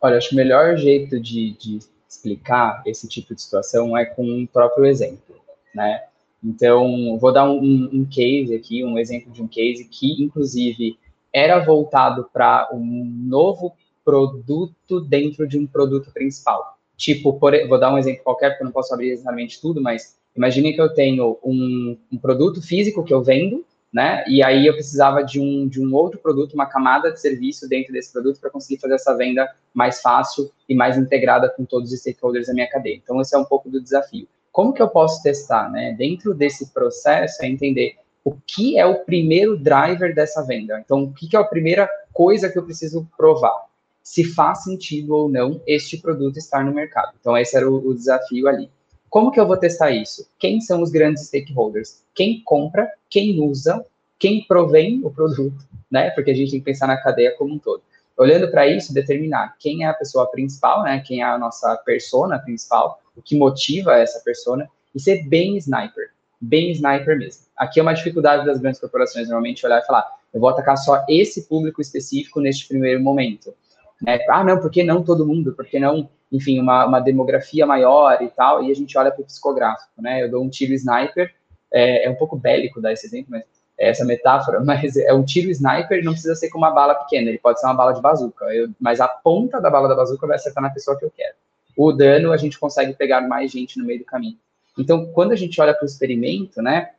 [0.00, 4.24] Olha, acho que o melhor jeito de, de explicar esse tipo de situação é com
[4.24, 5.40] um próprio exemplo,
[5.72, 6.02] né?
[6.42, 10.98] Então, vou dar um, um, case aqui, um exemplo de um case que, inclusive,
[11.32, 13.74] era voltado para um novo
[14.04, 16.78] produto dentro de um produto principal.
[16.96, 20.18] Tipo, por, vou dar um exemplo qualquer, porque eu não posso abrir exatamente tudo, mas
[20.34, 24.24] imagine que eu tenho um, um produto físico que eu vendo, né?
[24.26, 27.92] E aí eu precisava de um, de um outro produto, uma camada de serviço dentro
[27.92, 32.00] desse produto para conseguir fazer essa venda mais fácil e mais integrada com todos os
[32.00, 32.96] stakeholders da minha cadeia.
[32.96, 34.28] Então, esse é um pouco do desafio.
[34.52, 35.94] Como que eu posso testar, né?
[35.96, 40.80] Dentro desse processo é entender o que é o primeiro driver dessa venda.
[40.84, 43.66] Então, o que é a primeira coisa que eu preciso provar?
[44.02, 47.12] Se faz sentido ou não este produto estar no mercado.
[47.20, 48.70] Então, esse era o, o desafio ali.
[49.08, 50.28] Como que eu vou testar isso?
[50.38, 52.02] Quem são os grandes stakeholders?
[52.14, 53.84] Quem compra, quem usa,
[54.18, 56.10] quem provém o produto, né?
[56.10, 57.82] Porque a gente tem que pensar na cadeia como um todo.
[58.16, 61.02] Olhando para isso, determinar quem é a pessoa principal, né?
[61.04, 66.10] Quem é a nossa persona principal, o que motiva essa persona e ser bem sniper,
[66.40, 67.44] bem sniper mesmo.
[67.56, 71.04] Aqui é uma dificuldade das grandes corporações normalmente olhar e falar, eu vou atacar só
[71.08, 73.54] esse público específico neste primeiro momento.
[74.02, 74.18] Né?
[74.28, 75.52] Ah, não, por que não todo mundo?
[75.52, 79.22] Por que não enfim, uma, uma demografia maior e tal, e a gente olha para
[79.22, 80.22] o psicográfico, né?
[80.22, 81.34] Eu dou um tiro sniper,
[81.72, 83.42] é, é, um pouco bélico dar esse exemplo, mas
[83.76, 87.28] é essa metáfora, mas é um tiro sniper não precisa ser com uma bala pequena,
[87.28, 90.26] ele pode ser uma bala de bazuca, eu, mas a ponta da bala da bazuca
[90.26, 91.34] vai acertar na pessoa que eu quero.
[91.82, 94.36] O dano a gente consegue pegar mais gente no meio do caminho.
[94.78, 96.90] Então, quando a gente olha para o experimento, né,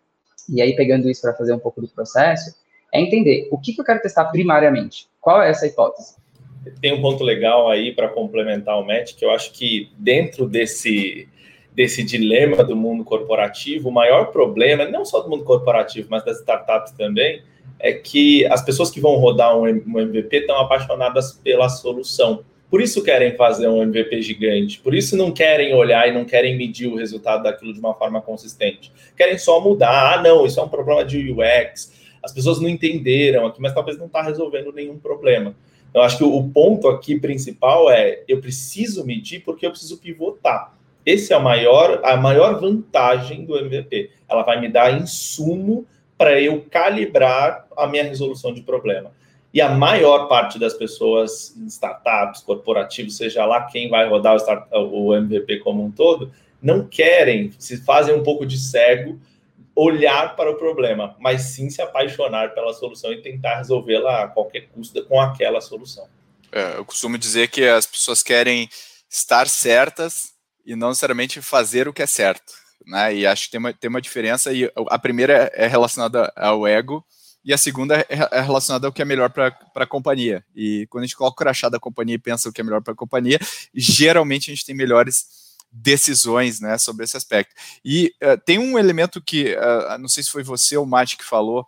[0.49, 2.55] e aí pegando isso para fazer um pouco do processo,
[2.91, 5.07] é entender o que, que eu quero testar primariamente.
[5.19, 6.15] Qual é essa hipótese?
[6.79, 11.27] tem um ponto legal aí para complementar o Matt, que eu acho que dentro desse,
[11.73, 16.39] desse dilema do mundo corporativo, o maior problema, não só do mundo corporativo, mas das
[16.39, 17.43] startups também,
[17.79, 22.43] é que as pessoas que vão rodar um, MVP estão apaixonadas pela solução.
[22.71, 26.57] Por isso querem fazer um MVP gigante, por isso não querem olhar e não querem
[26.57, 28.93] medir o resultado daquilo de uma forma consistente.
[29.17, 30.13] Querem só mudar.
[30.13, 31.91] Ah, não, isso é um problema de UX.
[32.23, 35.53] As pessoas não entenderam aqui, mas talvez não está resolvendo nenhum problema.
[35.93, 40.73] Eu acho que o ponto aqui principal é eu preciso medir porque eu preciso pivotar.
[41.05, 44.11] Esse é a maior, a maior vantagem do MVP.
[44.29, 45.85] Ela vai me dar insumo
[46.17, 49.11] para eu calibrar a minha resolução de problema.
[49.53, 54.37] E a maior parte das pessoas em startups, corporativos, seja lá quem vai rodar o,
[54.37, 59.19] start, o MVP como um todo, não querem, se fazem um pouco de cego
[59.75, 64.67] olhar para o problema, mas sim se apaixonar pela solução e tentar resolvê-la a qualquer
[64.67, 66.07] custo com aquela solução.
[66.51, 68.69] É, eu costumo dizer que as pessoas querem
[69.09, 70.33] estar certas
[70.65, 72.53] e não necessariamente fazer o que é certo.
[72.85, 73.15] Né?
[73.15, 77.03] E acho que tem uma, tem uma diferença, e a primeira é relacionada ao ego,
[77.43, 80.45] e a segunda é relacionada ao que é melhor para a companhia.
[80.55, 82.81] E quando a gente coloca o crachá da companhia e pensa o que é melhor
[82.81, 83.39] para a companhia,
[83.73, 85.25] geralmente a gente tem melhores
[85.71, 87.55] decisões né, sobre esse aspecto.
[87.83, 91.23] E uh, tem um elemento que, uh, não sei se foi você ou o que
[91.23, 91.65] falou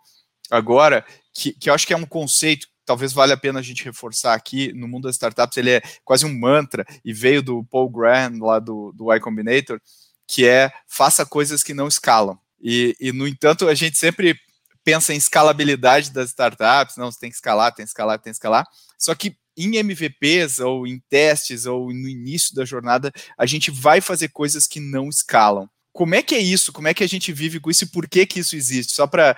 [0.50, 3.84] agora, que, que eu acho que é um conceito talvez valha a pena a gente
[3.84, 7.88] reforçar aqui, no mundo das startups, ele é quase um mantra, e veio do Paul
[7.88, 9.80] Graham, lá do, do Y Combinator,
[10.26, 12.38] que é faça coisas que não escalam.
[12.60, 14.38] E, e, no entanto, a gente sempre
[14.84, 18.36] pensa em escalabilidade das startups, não, você tem que escalar, tem que escalar, tem que
[18.36, 18.66] escalar,
[18.98, 24.00] só que em MVPs ou em testes ou no início da jornada, a gente vai
[24.00, 25.68] fazer coisas que não escalam.
[25.92, 26.72] Como é que é isso?
[26.72, 28.92] Como é que a gente vive com isso e por que que isso existe?
[28.94, 29.36] Só para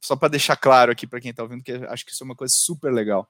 [0.00, 2.36] só para deixar claro aqui para quem está ouvindo que acho que isso é uma
[2.36, 3.28] coisa super legal.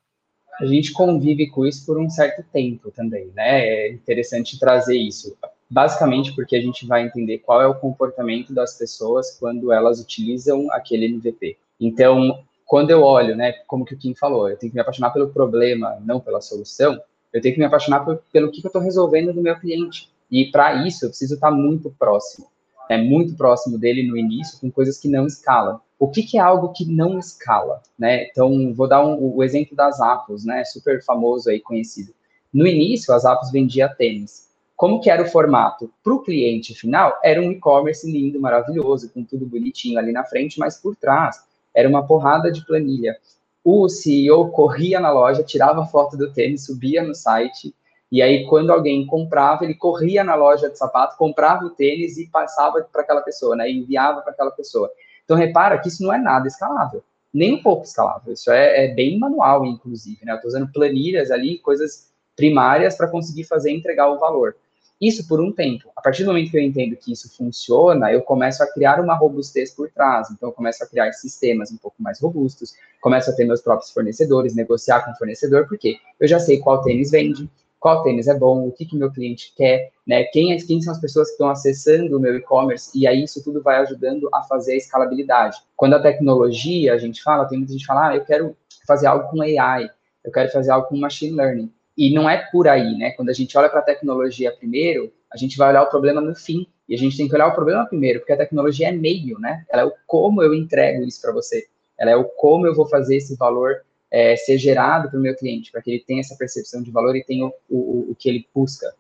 [0.61, 3.67] A gente convive com isso por um certo tempo também, né?
[3.67, 5.37] É interessante trazer isso.
[5.75, 10.71] Basicamente porque a gente vai entender qual é o comportamento das pessoas quando elas utilizam
[10.71, 11.59] aquele MVP.
[11.81, 15.11] Então, quando eu olho, né, como que o Kim falou, eu tenho que me apaixonar
[15.11, 16.97] pelo problema, não pela solução,
[17.33, 20.13] eu tenho que me apaixonar por, pelo que, que eu estou resolvendo do meu cliente.
[20.31, 22.47] E para isso, eu preciso estar tá muito próximo,
[22.89, 25.81] né, muito próximo dele no início, com coisas que não escalam.
[25.99, 27.83] O que, que é algo que não escala?
[27.99, 28.29] Né?
[28.29, 32.15] Então, vou dar um, o exemplo das Apples, né, super famoso aí, conhecido.
[32.53, 34.54] No início, as Apples vendiam tênis.
[34.77, 35.93] Como que era o formato?
[36.03, 40.59] Para o cliente final, era um e-commerce lindo, maravilhoso, com tudo bonitinho ali na frente,
[40.59, 43.17] mas por trás era uma porrada de planilha.
[43.63, 47.75] O CEO corria na loja, tirava foto do tênis, subia no site,
[48.11, 52.29] e aí quando alguém comprava, ele corria na loja de sapato, comprava o tênis e
[52.29, 53.71] passava para aquela pessoa, né?
[53.71, 54.91] E enviava para aquela pessoa.
[55.25, 58.33] Então repara que isso não é nada escalável, nem um pouco escalável.
[58.33, 60.33] Isso é, é bem manual, inclusive, né?
[60.33, 64.57] Eu estou usando planilhas ali, coisas primárias para conseguir fazer entregar o valor.
[65.05, 65.91] Isso por um tempo.
[65.95, 69.15] A partir do momento que eu entendo que isso funciona, eu começo a criar uma
[69.15, 70.31] robustez por trás.
[70.31, 73.93] Então, eu começo a criar sistemas um pouco mais robustos, começo a ter meus próprios
[73.93, 78.35] fornecedores, negociar com o fornecedor, porque eu já sei qual tênis vende, qual tênis é
[78.35, 80.25] bom, o que que meu cliente quer, né?
[80.25, 83.45] Quem, é, quem são as pessoas que estão acessando o meu e-commerce, e aí isso
[83.45, 85.59] tudo vai ajudando a fazer a escalabilidade.
[85.77, 89.07] Quando a tecnologia, a gente fala, tem muita gente que fala, ah, eu quero fazer
[89.07, 89.91] algo com AI,
[90.25, 91.71] eu quero fazer algo com machine learning.
[91.97, 93.13] E não é por aí, né?
[93.13, 96.35] Quando a gente olha para a tecnologia primeiro, a gente vai olhar o problema no
[96.35, 96.67] fim.
[96.89, 99.65] E a gente tem que olhar o problema primeiro, porque a tecnologia é meio, né?
[99.71, 101.67] Ela é o como eu entrego isso para você.
[101.99, 105.35] Ela é o como eu vou fazer esse valor é, ser gerado para o meu
[105.35, 108.29] cliente, para que ele tenha essa percepção de valor e tenha o, o, o que
[108.29, 108.95] ele busca.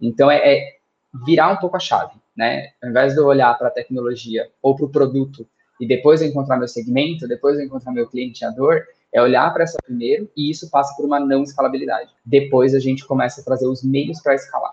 [0.00, 0.76] Então, é, é,
[1.24, 2.70] virar um pouco a chave, né?
[2.82, 5.46] Ao invés de eu olhar para a tecnologia ou para o produto
[5.80, 9.78] e depois eu encontrar meu segmento, depois eu encontrar meu clienteador, é olhar para essa
[9.82, 12.10] primeiro e isso passa por uma não escalabilidade.
[12.24, 14.72] Depois a gente começa a trazer os meios para escalar.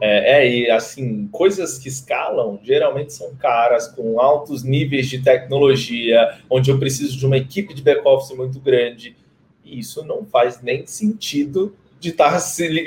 [0.00, 6.38] É, é, e assim, coisas que escalam geralmente são caras, com altos níveis de tecnologia,
[6.50, 9.16] onde eu preciso de uma equipe de back-office muito grande.
[9.64, 12.38] E isso não faz nem sentido de estar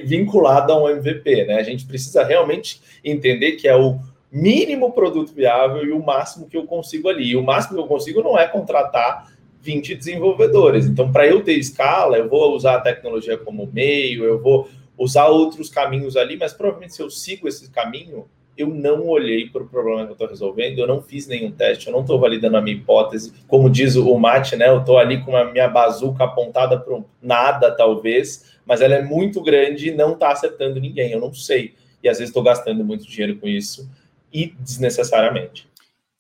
[0.06, 1.56] vinculado a um MVP, né?
[1.56, 4.00] A gente precisa realmente entender que é o
[4.32, 7.30] mínimo produto viável e o máximo que eu consigo ali.
[7.30, 10.86] E o máximo que eu consigo não é contratar 20 desenvolvedores.
[10.86, 15.28] Então, para eu ter escala, eu vou usar a tecnologia como meio, eu vou usar
[15.28, 19.68] outros caminhos ali, mas provavelmente se eu sigo esse caminho, eu não olhei para o
[19.68, 22.62] problema que eu estou resolvendo, eu não fiz nenhum teste, eu não estou validando a
[22.62, 23.34] minha hipótese.
[23.48, 24.68] Como diz o Mate, né?
[24.68, 29.42] Eu estou ali com a minha bazuca apontada para nada, talvez, mas ela é muito
[29.42, 31.74] grande e não está acertando ninguém, eu não sei.
[32.04, 33.90] E às vezes estou gastando muito dinheiro com isso
[34.32, 35.70] e desnecessariamente.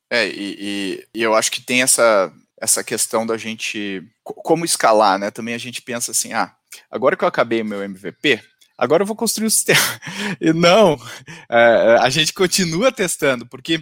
[0.09, 5.17] É, e, e, e eu acho que tem essa, essa questão da gente como escalar,
[5.17, 5.31] né?
[5.31, 6.53] Também a gente pensa assim, ah,
[6.91, 8.41] agora que eu acabei meu MVP,
[8.77, 9.79] agora eu vou construir o sistema.
[10.39, 10.97] E não,
[11.49, 13.79] é, a gente continua testando, porque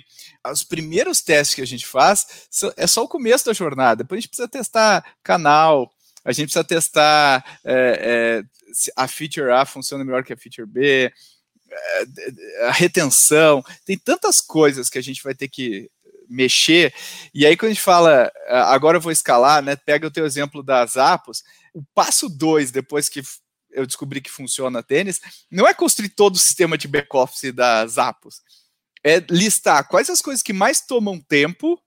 [0.50, 4.04] os primeiros testes que a gente faz é só o começo da jornada.
[4.04, 5.92] Depois a gente precisa testar canal,
[6.24, 10.68] a gente precisa testar é, é, se a feature A funciona melhor que a feature
[10.68, 11.12] B,
[11.70, 15.90] é, a retenção, tem tantas coisas que a gente vai ter que
[16.30, 16.94] mexer.
[17.34, 19.76] E aí, quando a gente fala, ah, agora eu vou escalar, né?
[19.76, 23.22] Pega o teu exemplo das apos, o passo dois, depois que
[23.72, 28.42] eu descobri que funciona tênis, não é construir todo o sistema de back-office das apos.
[29.04, 31.80] É listar quais as coisas que mais tomam tempo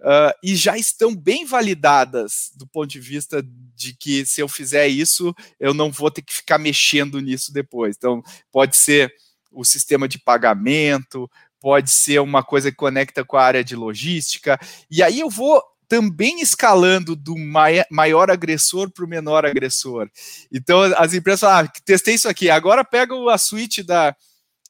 [0.00, 3.42] uh, e já estão bem validadas do ponto de vista
[3.74, 7.96] de que se eu fizer isso, eu não vou ter que ficar mexendo nisso depois.
[7.96, 9.12] Então, pode ser
[9.50, 14.58] o sistema de pagamento, pode ser uma coisa que conecta com a área de logística,
[14.90, 17.34] e aí eu vou também escalando do
[17.90, 20.10] maior agressor para o menor agressor.
[20.52, 24.14] Então as empresas falam, ah, testei isso aqui, agora pega a suíte da,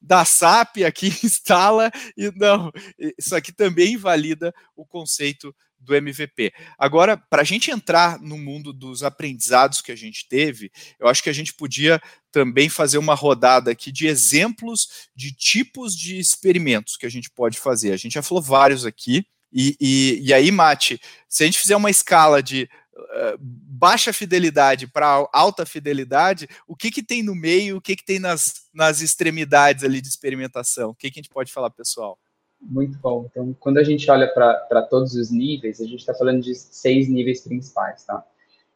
[0.02, 2.70] da SAP aqui, instala, e não,
[3.18, 5.54] isso aqui também invalida o conceito
[5.86, 6.52] do MVP.
[6.76, 11.22] Agora, para a gente entrar no mundo dos aprendizados que a gente teve, eu acho
[11.22, 16.96] que a gente podia também fazer uma rodada aqui de exemplos de tipos de experimentos
[16.96, 17.92] que a gente pode fazer.
[17.92, 21.76] A gente já falou vários aqui, e, e, e aí, Mate, se a gente fizer
[21.76, 27.76] uma escala de uh, baixa fidelidade para alta fidelidade, o que, que tem no meio,
[27.76, 30.90] o que, que tem nas, nas extremidades ali de experimentação?
[30.90, 32.18] O que, que a gente pode falar, pessoal?
[32.60, 33.26] Muito bom.
[33.30, 37.08] Então, quando a gente olha para todos os níveis, a gente está falando de seis
[37.08, 38.24] níveis principais, tá?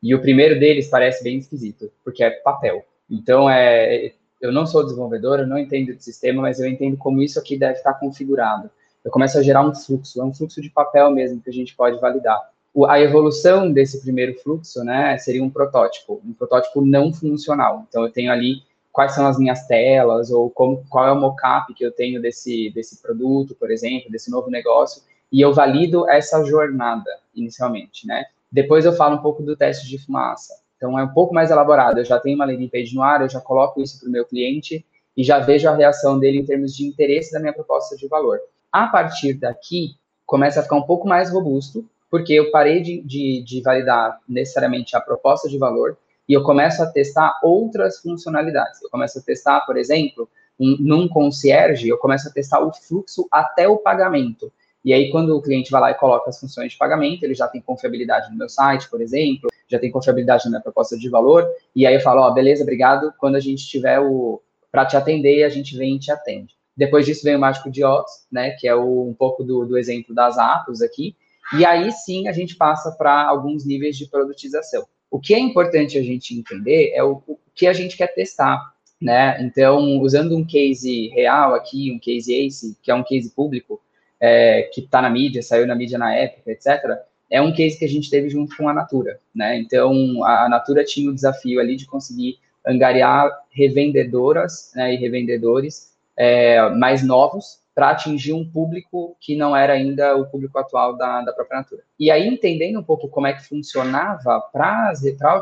[0.02, 2.84] E o primeiro deles parece bem esquisito, porque é papel.
[3.08, 7.20] Então, é, eu não sou desenvolvedor, eu não entendo de sistema, mas eu entendo como
[7.20, 8.70] isso aqui deve estar configurado.
[9.04, 11.74] Eu começo a gerar um fluxo, é um fluxo de papel mesmo que a gente
[11.74, 12.38] pode validar.
[12.72, 17.84] O, a evolução desse primeiro fluxo, né, seria um protótipo, um protótipo não funcional.
[17.88, 21.72] Então, eu tenho ali quais são as minhas telas ou como, qual é o mockup
[21.74, 26.44] que eu tenho desse, desse produto, por exemplo, desse novo negócio, e eu valido essa
[26.44, 28.24] jornada inicialmente, né?
[28.50, 30.54] Depois eu falo um pouco do teste de fumaça.
[30.76, 31.98] Então é um pouco mais elaborado.
[31.98, 34.24] Eu já tenho uma landing page no ar, eu já coloco isso para o meu
[34.24, 34.84] cliente
[35.16, 38.40] e já vejo a reação dele em termos de interesse da minha proposta de valor.
[38.72, 43.42] A partir daqui, começa a ficar um pouco mais robusto, porque eu parei de, de,
[43.42, 45.96] de validar necessariamente a proposta de valor
[46.30, 48.80] e eu começo a testar outras funcionalidades.
[48.80, 53.26] Eu começo a testar, por exemplo, um, num concierge, eu começo a testar o fluxo
[53.32, 54.52] até o pagamento.
[54.84, 57.48] E aí, quando o cliente vai lá e coloca as funções de pagamento, ele já
[57.48, 61.48] tem confiabilidade no meu site, por exemplo, já tem confiabilidade na minha proposta de valor,
[61.74, 64.40] e aí eu falo, ó, oh, beleza, obrigado, quando a gente tiver o
[64.70, 66.54] para te atender, a gente vem e te atende.
[66.76, 69.76] Depois disso vem o mágico de Ops, né, que é o, um pouco do, do
[69.76, 71.16] exemplo das apps aqui,
[71.58, 74.86] e aí sim a gente passa para alguns níveis de produtização.
[75.10, 78.72] O que é importante a gente entender é o, o que a gente quer testar.
[79.00, 79.42] né?
[79.42, 83.80] Então, usando um case real aqui, um case ACE, que é um case público,
[84.20, 87.84] é, que está na mídia, saiu na mídia na época, etc., é um case que
[87.84, 89.56] a gente teve junto com a Natura, né?
[89.56, 96.68] Então, a, Natura tinha o desafio ali de conseguir angariar revendedoras né, e revendedores é,
[96.70, 101.32] mais novos para atingir um público que não era ainda o público atual da, da
[101.32, 101.80] própria Natura.
[101.98, 104.92] E aí, entendendo um pouco como é que funcionava para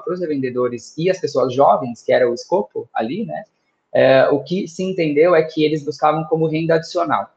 [0.07, 3.43] os revendedores e as pessoas jovens, que era o escopo ali, né,
[3.93, 7.29] é, o que se entendeu é que eles buscavam como renda adicional.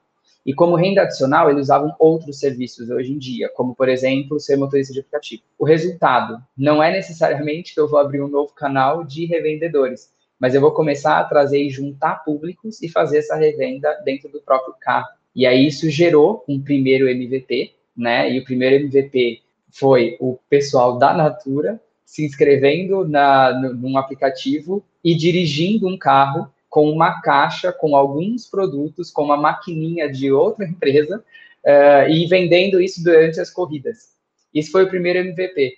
[0.45, 4.55] E como renda adicional, eles usavam outros serviços hoje em dia, como, por exemplo, ser
[4.55, 5.41] motorista de aplicativo.
[5.57, 10.11] O resultado não é necessariamente que eu vou abrir um novo canal de revendedores,
[10.41, 14.41] mas eu vou começar a trazer e juntar públicos e fazer essa revenda dentro do
[14.41, 15.07] próprio carro.
[15.35, 18.33] E aí isso gerou um primeiro MVP, né?
[18.33, 25.13] E o primeiro MVP foi o pessoal da Natura se inscrevendo na, num aplicativo e
[25.13, 31.23] dirigindo um carro com uma caixa com alguns produtos, com uma maquininha de outra empresa
[31.63, 34.15] uh, e vendendo isso durante as corridas.
[34.51, 35.77] Isso foi o primeiro MVP.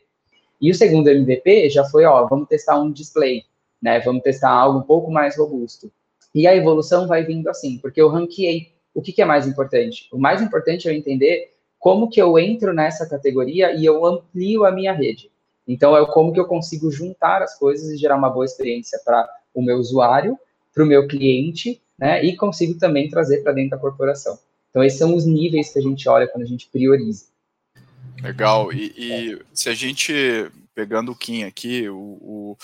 [0.61, 3.43] E o segundo MVP já foi, ó, vamos testar um display
[3.83, 3.99] né?
[3.99, 5.91] Vamos testar algo um pouco mais robusto.
[6.33, 8.71] E a evolução vai vindo assim, porque eu ranqueei.
[8.93, 10.07] O que, que é mais importante?
[10.11, 14.65] O mais importante é eu entender como que eu entro nessa categoria e eu amplio
[14.65, 15.29] a minha rede.
[15.67, 19.29] Então, é como que eu consigo juntar as coisas e gerar uma boa experiência para
[19.53, 20.37] o meu usuário,
[20.73, 22.23] para o meu cliente, né?
[22.23, 24.39] E consigo também trazer para dentro da corporação.
[24.69, 27.25] Então, esses são os níveis que a gente olha quando a gente prioriza.
[28.21, 28.71] Legal.
[28.71, 30.13] E, e se a gente,
[30.73, 32.57] pegando o Kim aqui, o, o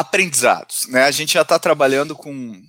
[0.00, 0.86] aprendizados.
[0.88, 1.04] Né?
[1.04, 2.62] A gente já está trabalhando com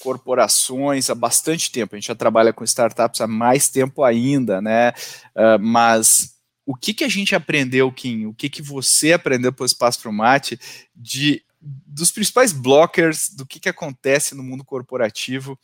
[0.00, 4.90] corporações há bastante tempo, a gente já trabalha com startups há mais tempo ainda, né?
[5.34, 6.34] Uh, mas
[6.66, 8.26] o que, que a gente aprendeu, Kim?
[8.26, 10.58] O que, que você aprendeu pelo Espaço para o Mate
[10.94, 15.58] de, dos principais blockers do que, que acontece no mundo corporativo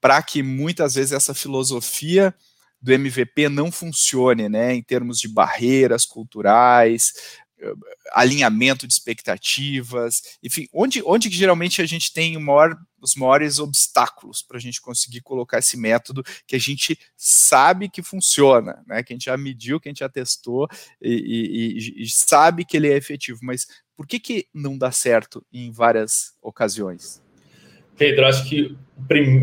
[0.00, 2.34] para que muitas vezes essa filosofia
[2.80, 7.12] do MVP não funcione, né, em termos de barreiras culturais,
[8.12, 14.56] alinhamento de expectativas, enfim, onde, onde geralmente a gente tem maior, os maiores obstáculos para
[14.56, 19.02] a gente conseguir colocar esse método que a gente sabe que funciona, né?
[19.02, 20.68] Que a gente já mediu, que a gente já testou
[21.00, 23.66] e, e, e sabe que ele é efetivo, mas
[23.96, 27.22] por que, que não dá certo em várias ocasiões?
[27.96, 28.76] Pedro, acho que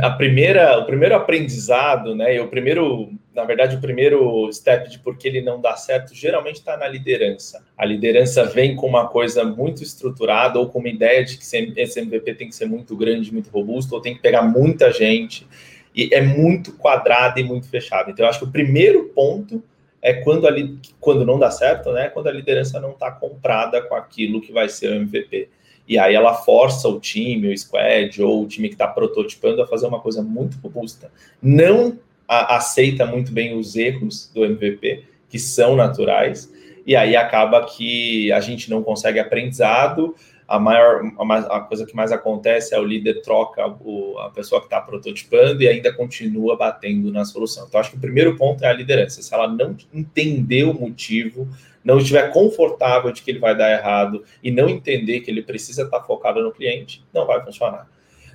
[0.01, 4.99] a primeira, o primeiro aprendizado, né, e o primeiro, na verdade, o primeiro step de
[4.99, 7.63] por que ele não dá certo, geralmente está na liderança.
[7.77, 11.99] A liderança vem com uma coisa muito estruturada ou com uma ideia de que esse
[11.99, 15.47] MVP tem que ser muito grande, muito robusto, ou tem que pegar muita gente,
[15.95, 18.11] e é muito quadrado e muito fechado.
[18.11, 19.63] Então, eu acho que o primeiro ponto
[20.01, 23.95] é quando, ali, quando não dá certo, né, quando a liderança não está comprada com
[23.95, 25.49] aquilo que vai ser o MVP
[25.87, 29.67] e aí ela força o time, o squad ou o time que está prototipando a
[29.67, 31.11] fazer uma coisa muito robusta.
[31.41, 36.51] Não a, aceita muito bem os erros do MVP, que são naturais,
[36.85, 40.15] e aí acaba que a gente não consegue aprendizado.
[40.45, 44.59] A maior a, a coisa que mais acontece é o líder troca o, a pessoa
[44.59, 47.65] que está prototipando e ainda continua batendo na solução.
[47.67, 49.21] Então, acho que o primeiro ponto é a liderança.
[49.21, 51.47] Se ela não entender o motivo,
[51.83, 55.83] não estiver confortável de que ele vai dar errado e não entender que ele precisa
[55.83, 57.87] estar focado no cliente, não vai funcionar.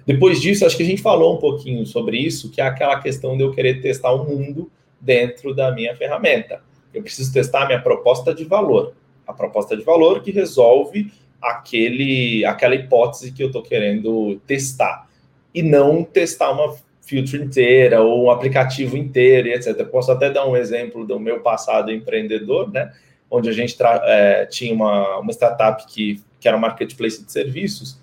[0.08, 3.36] Depois disso, acho que a gente falou um pouquinho sobre isso, que é aquela questão
[3.36, 6.62] de eu querer testar o mundo dentro da minha ferramenta.
[6.94, 8.94] Eu preciso testar a minha proposta de valor.
[9.26, 15.06] A proposta de valor que resolve aquele, aquela hipótese que eu estou querendo testar.
[15.54, 19.78] E não testar uma filtro inteira ou um aplicativo inteiro etc.
[19.78, 22.94] Eu posso até dar um exemplo do meu passado empreendedor, né?
[23.30, 27.98] onde a gente é, tinha uma, uma startup que, que era um marketplace de serviços,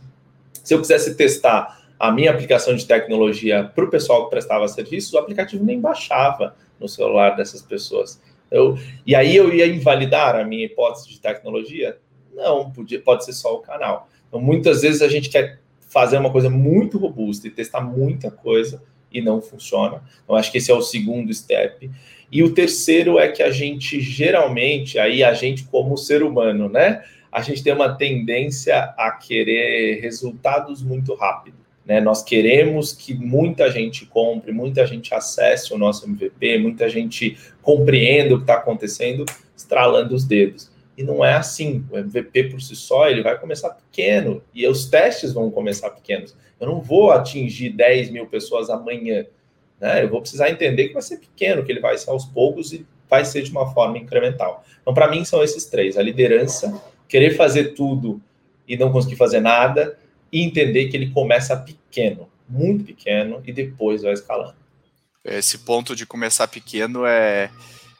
[0.63, 5.13] se eu quisesse testar a minha aplicação de tecnologia para o pessoal que prestava serviços,
[5.13, 8.21] o aplicativo nem baixava no celular dessas pessoas.
[8.51, 11.97] Eu, e aí eu ia invalidar a minha hipótese de tecnologia?
[12.33, 14.09] Não, podia, pode ser só o canal.
[14.27, 18.83] Então, muitas vezes a gente quer fazer uma coisa muito robusta e testar muita coisa
[19.11, 20.03] e não funciona.
[20.23, 21.89] Então, acho que esse é o segundo step.
[22.31, 27.03] E o terceiro é que a gente geralmente, aí a gente como ser humano, né?
[27.31, 31.64] A gente tem uma tendência a querer resultados muito rápido.
[31.85, 32.01] Né?
[32.01, 38.33] Nós queremos que muita gente compre, muita gente acesse o nosso MVP, muita gente compreenda
[38.33, 39.25] o que está acontecendo,
[39.55, 40.71] estralando os dedos.
[40.97, 41.85] E não é assim.
[41.91, 46.35] O MVP por si só ele vai começar pequeno e os testes vão começar pequenos.
[46.59, 49.25] Eu não vou atingir 10 mil pessoas amanhã.
[49.79, 50.03] Né?
[50.03, 52.85] Eu vou precisar entender que vai ser pequeno, que ele vai ser aos poucos e
[53.09, 54.63] vai ser de uma forma incremental.
[54.81, 58.21] Então, para mim, são esses três: a liderança, querer fazer tudo
[58.67, 59.97] e não conseguir fazer nada,
[60.31, 64.55] e entender que ele começa pequeno, muito pequeno, e depois vai escalando.
[65.23, 67.49] Esse ponto de começar pequeno é,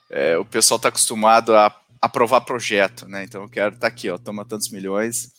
[0.09, 3.23] é o pessoal está acostumado a aprovar projeto, né?
[3.23, 5.33] Então eu quero estar tá aqui, ó, toma tantos milhões.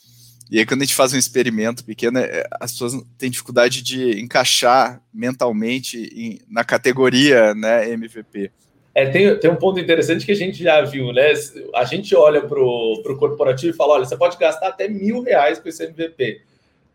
[0.51, 4.19] E aí quando a gente faz um experimento pequeno, é, as pessoas têm dificuldade de
[4.19, 8.51] encaixar mentalmente em, na categoria, né, MVP.
[8.97, 11.31] É, tem, tem um ponto interessante que a gente já viu, né?
[11.75, 15.59] A gente olha para o corporativo e fala: olha, você pode gastar até mil reais
[15.59, 16.41] com esse MVP.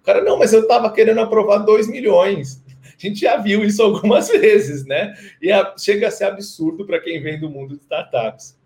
[0.02, 2.60] O cara, não, mas eu estava querendo aprovar dois milhões.
[2.84, 5.14] A gente já viu isso algumas vezes, né?
[5.40, 8.56] E a, chega a ser absurdo para quem vem do mundo de startups.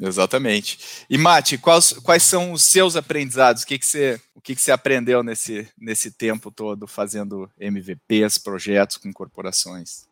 [0.00, 1.04] Exatamente.
[1.10, 3.64] E Mate, quais, quais são os seus aprendizados?
[3.64, 8.38] O que, que você, o que, que você aprendeu nesse, nesse tempo todo fazendo MVPs,
[8.38, 10.06] projetos com corporações?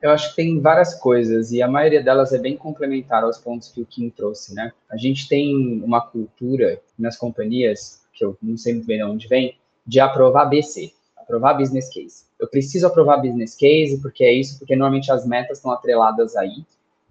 [0.00, 3.68] Eu acho que tem várias coisas e a maioria delas é bem complementar aos pontos
[3.68, 4.72] que o Kim trouxe, né?
[4.90, 9.28] A gente tem uma cultura nas companhias, que eu não sei muito bem de onde
[9.28, 12.24] vem, de aprovar BC, aprovar business case.
[12.38, 16.64] Eu preciso aprovar business case porque é isso, porque normalmente as metas estão atreladas aí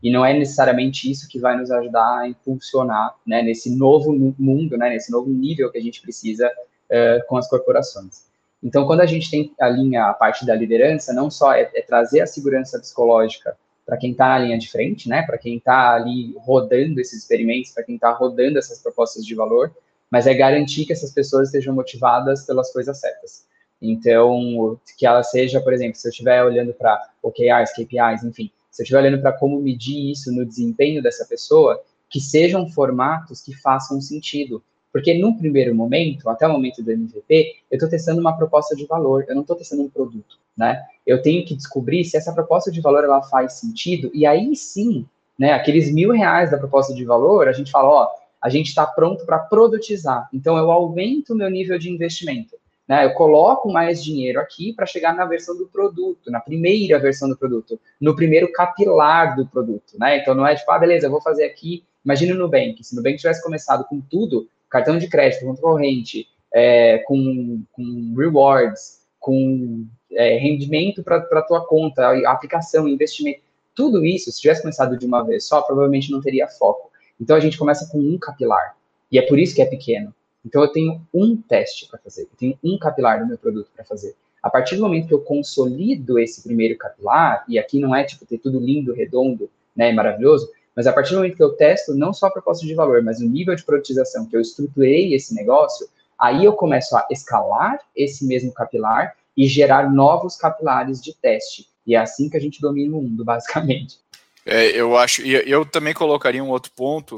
[0.03, 4.77] e não é necessariamente isso que vai nos ajudar a impulsionar, né, nesse novo mundo,
[4.77, 8.25] né, nesse novo nível que a gente precisa uh, com as corporações.
[8.61, 11.81] Então, quando a gente tem a linha, a parte da liderança, não só é, é
[11.81, 15.95] trazer a segurança psicológica para quem está na linha de frente, né, para quem está
[15.95, 19.71] ali rodando esses experimentos, para quem está rodando essas propostas de valor,
[20.15, 23.45] mas é garantir que essas pessoas estejam motivadas pelas coisas certas.
[23.81, 28.81] Então, que ela seja, por exemplo, se eu estiver olhando para OKRs, KPIs, enfim, se
[28.81, 33.53] eu estiver olhando para como medir isso no desempenho dessa pessoa, que sejam formatos que
[33.57, 38.37] façam sentido, porque no primeiro momento, até o momento do MVP, eu estou testando uma
[38.37, 40.81] proposta de valor, eu não estou testando um produto, né?
[41.05, 45.05] Eu tenho que descobrir se essa proposta de valor ela faz sentido e aí sim,
[45.37, 45.51] né?
[45.51, 49.25] Aqueles mil reais da proposta de valor, a gente fala, ó, a gente está pronto
[49.25, 50.29] para produtizar.
[50.31, 52.55] Então eu aumento o meu nível de investimento.
[52.87, 53.03] Né?
[53.03, 57.35] Eu coloco mais dinheiro aqui para chegar na versão do produto, na primeira versão do
[57.35, 59.97] produto, no primeiro capilar do produto.
[59.97, 60.19] Né?
[60.19, 61.83] Então não é tipo, ah, beleza, eu vou fazer aqui.
[62.05, 62.83] Imagina o Nubank.
[62.83, 68.13] Se o Nubank tivesse começado com tudo, cartão de crédito, conta corrente, é, com, com
[68.15, 73.39] rewards, com é, rendimento para a tua conta, aplicação, investimento,
[73.73, 76.84] tudo isso, se tivesse começado de uma vez só, provavelmente não teria foco.
[77.19, 78.75] Então a gente começa com um capilar.
[79.11, 80.13] E é por isso que é pequeno.
[80.45, 83.83] Então eu tenho um teste para fazer, eu tenho um capilar do meu produto para
[83.83, 84.15] fazer.
[84.43, 88.25] A partir do momento que eu consolido esse primeiro capilar, e aqui não é tipo
[88.27, 92.13] ter tudo lindo, redondo, né, maravilhoso, mas a partir do momento que eu testo não
[92.13, 95.87] só a proposta de valor, mas o nível de produtização que eu estruturei esse negócio,
[96.19, 101.67] aí eu começo a escalar esse mesmo capilar e gerar novos capilares de teste.
[101.87, 103.99] E é assim que a gente domina o mundo, basicamente.
[104.45, 107.15] É, eu acho, e eu também colocaria um outro ponto,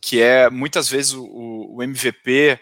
[0.00, 2.58] que é muitas vezes o, o MVP,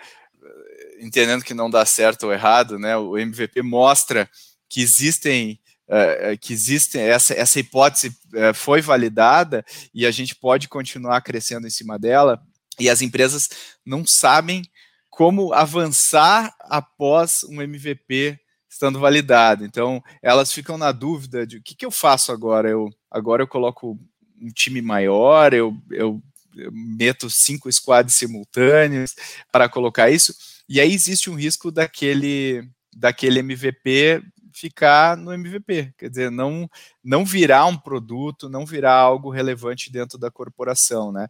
[1.00, 2.96] entendendo que não dá certo ou errado, né?
[2.96, 4.28] O MVP mostra
[4.68, 9.64] que existem uh, que existem, essa, essa hipótese uh, foi validada
[9.94, 12.40] e a gente pode continuar crescendo em cima dela,
[12.78, 13.48] e as empresas
[13.84, 14.62] não sabem
[15.08, 18.38] como avançar após um MVP
[18.76, 19.64] estando validado.
[19.64, 22.68] Então, elas ficam na dúvida de o que, que eu faço agora?
[22.68, 23.98] Eu, agora eu coloco
[24.40, 26.22] um time maior, eu, eu,
[26.54, 29.14] eu meto cinco squads simultâneos
[29.50, 30.34] para colocar isso,
[30.68, 34.22] e aí existe um risco daquele, daquele MVP
[34.52, 36.68] ficar no MVP, quer dizer, não
[37.04, 41.26] não virar um produto, não virar algo relevante dentro da corporação, né?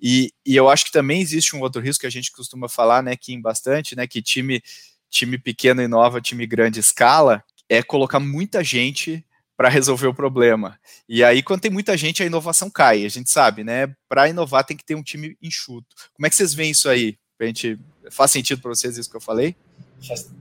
[0.00, 3.02] E, e eu acho que também existe um outro risco que a gente costuma falar,
[3.02, 4.62] né, que em bastante, né, que time
[5.10, 9.24] time pequeno inova, time grande escala, é colocar muita gente
[9.56, 10.78] para resolver o problema.
[11.06, 13.04] E aí, quando tem muita gente, a inovação cai.
[13.04, 13.94] A gente sabe, né?
[14.08, 15.86] Para inovar tem que ter um time enxuto.
[16.14, 17.18] Como é que vocês veem isso aí?
[17.36, 17.78] Pra gente,
[18.10, 19.54] faz sentido para vocês isso que eu falei?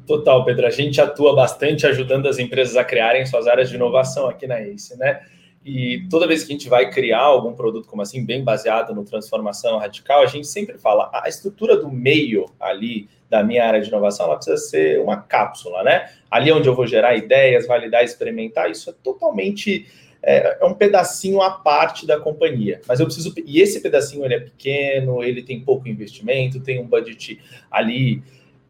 [0.07, 0.65] Total, Pedro.
[0.65, 4.61] A gente atua bastante ajudando as empresas a criarem suas áreas de inovação aqui na
[4.61, 5.21] ACE, né?
[5.65, 9.03] E toda vez que a gente vai criar algum produto como assim, bem baseado no
[9.03, 13.87] transformação radical, a gente sempre fala, a estrutura do meio ali da minha área de
[13.87, 16.09] inovação, ela precisa ser uma cápsula, né?
[16.31, 19.85] Ali onde eu vou gerar ideias, validar, experimentar, isso é totalmente
[20.21, 22.81] é, é, um pedacinho à parte da companhia.
[22.87, 23.33] Mas eu preciso.
[23.45, 28.21] E esse pedacinho ele é pequeno, ele tem pouco investimento, tem um budget ali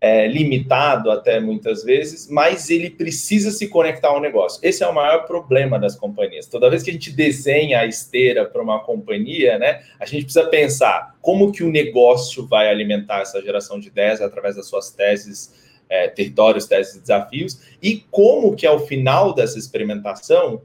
[0.01, 4.59] é, limitado até muitas vezes, mas ele precisa se conectar ao negócio.
[4.63, 6.47] Esse é o maior problema das companhias.
[6.47, 10.47] Toda vez que a gente desenha a esteira para uma companhia, né, a gente precisa
[10.47, 15.53] pensar como que o negócio vai alimentar essa geração de ideias através das suas teses,
[15.89, 20.61] é, territórios, teses e desafios, e como que ao final dessa experimentação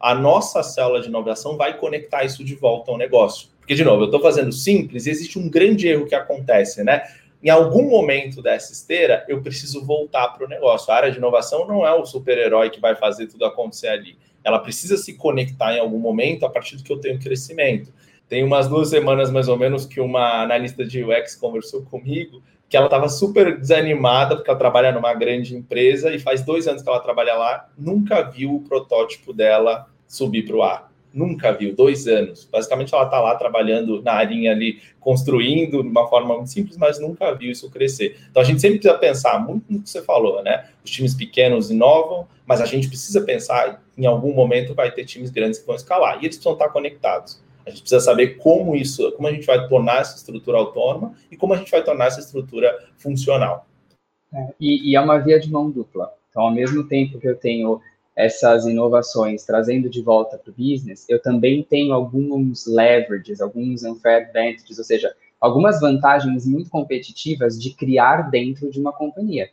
[0.00, 3.48] a nossa célula de inovação vai conectar isso de volta ao negócio.
[3.58, 7.02] Porque, de novo, eu estou fazendo simples e existe um grande erro que acontece, né?
[7.42, 10.92] Em algum momento dessa esteira, eu preciso voltar para o negócio.
[10.92, 14.18] A área de inovação não é o super-herói que vai fazer tudo acontecer ali.
[14.42, 17.92] Ela precisa se conectar em algum momento a partir do que eu tenho crescimento.
[18.28, 22.76] Tem umas duas semanas, mais ou menos, que uma analista de UX conversou comigo que
[22.76, 26.88] ela estava super desanimada porque ela trabalha numa grande empresa e faz dois anos que
[26.88, 30.87] ela trabalha lá, nunca viu o protótipo dela subir para o ar.
[31.12, 32.44] Nunca viu, dois anos.
[32.44, 37.00] Basicamente, ela está lá trabalhando na arinha ali, construindo de uma forma muito simples, mas
[37.00, 38.18] nunca viu isso crescer.
[38.30, 40.68] Então, a gente sempre precisa pensar muito no que você falou, né?
[40.84, 45.30] Os times pequenos inovam, mas a gente precisa pensar em algum momento vai ter times
[45.30, 47.42] grandes que vão escalar e eles precisam estar conectados.
[47.66, 51.36] A gente precisa saber como isso, como a gente vai tornar essa estrutura autônoma e
[51.36, 53.66] como a gente vai tornar essa estrutura funcional.
[54.32, 56.10] É, e, e é uma via de mão dupla.
[56.30, 57.80] Então, ao mesmo tempo que eu tenho
[58.18, 64.24] essas inovações trazendo de volta para o business, eu também tenho alguns leverages, alguns unfair
[64.24, 69.48] advantages, ou seja, algumas vantagens muito competitivas de criar dentro de uma companhia.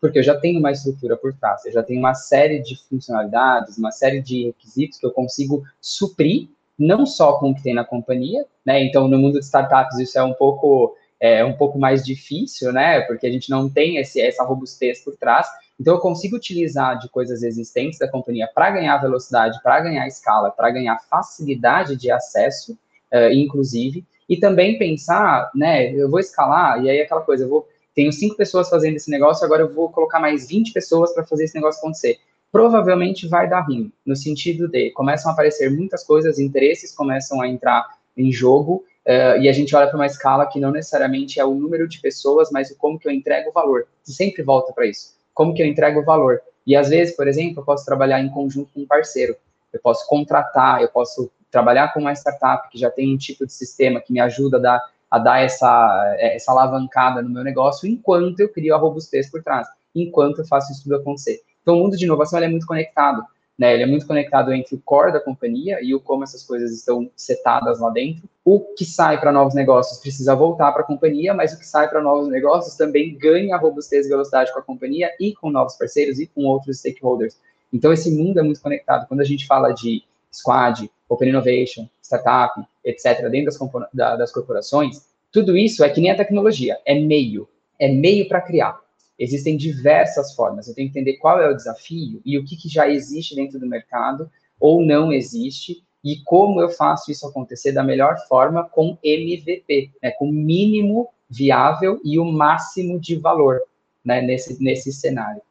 [0.00, 3.78] Porque eu já tenho uma estrutura por trás, eu já tenho uma série de funcionalidades,
[3.78, 7.84] uma série de requisitos que eu consigo suprir não só com o que tem na
[7.84, 8.82] companhia, né?
[8.82, 13.00] Então, no mundo de startups, isso é um pouco é um pouco mais difícil, né?
[13.02, 15.48] Porque a gente não tem esse, essa robustez por trás.
[15.78, 20.50] Então, eu consigo utilizar de coisas existentes da companhia para ganhar velocidade, para ganhar escala,
[20.50, 22.72] para ganhar facilidade de acesso,
[23.12, 25.92] uh, inclusive, e também pensar, né?
[25.92, 27.68] Eu vou escalar, e aí aquela coisa, eu vou.
[27.94, 31.44] Tenho cinco pessoas fazendo esse negócio, agora eu vou colocar mais 20 pessoas para fazer
[31.44, 32.18] esse negócio acontecer
[32.50, 37.48] provavelmente vai dar ruim, no sentido de começam a aparecer muitas coisas, interesses começam a
[37.48, 41.44] entrar em jogo, uh, e a gente olha para uma escala que não necessariamente é
[41.44, 43.86] o número de pessoas, mas o como que eu entrego o valor.
[44.02, 45.17] Sempre volta para isso.
[45.38, 46.40] Como que eu entrego o valor?
[46.66, 49.36] E às vezes, por exemplo, eu posso trabalhar em conjunto com um parceiro.
[49.72, 53.52] Eu posso contratar, eu posso trabalhar com uma startup que já tem um tipo de
[53.52, 58.40] sistema que me ajuda a dar, a dar essa, essa alavancada no meu negócio, enquanto
[58.40, 61.40] eu crio a robustez por trás, enquanto eu faço isso tudo acontecer.
[61.62, 63.22] Então, o mundo de inovação é muito conectado.
[63.58, 63.74] Né?
[63.74, 67.10] Ele é muito conectado entre o core da companhia e o como essas coisas estão
[67.16, 68.28] setadas lá dentro.
[68.44, 71.88] O que sai para novos negócios precisa voltar para a companhia, mas o que sai
[71.88, 76.20] para novos negócios também ganha robustez e velocidade com a companhia e com novos parceiros
[76.20, 77.36] e com outros stakeholders.
[77.72, 79.06] Então, esse mundo é muito conectado.
[79.08, 80.02] Quando a gente fala de
[80.32, 83.52] squad, open innovation, startup, etc., dentro
[83.92, 87.48] das, das corporações, tudo isso é que nem a tecnologia, é meio.
[87.78, 88.80] É meio para criar.
[89.18, 90.68] Existem diversas formas.
[90.68, 93.58] Eu tenho que entender qual é o desafio e o que, que já existe dentro
[93.58, 98.96] do mercado ou não existe e como eu faço isso acontecer da melhor forma com
[99.02, 103.60] MVP, né, com o mínimo viável e o máximo de valor
[104.04, 105.42] né, nesse, nesse cenário.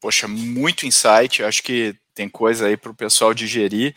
[0.00, 1.44] Poxa, muito insight.
[1.44, 3.94] Acho que tem coisa aí para o pessoal digerir.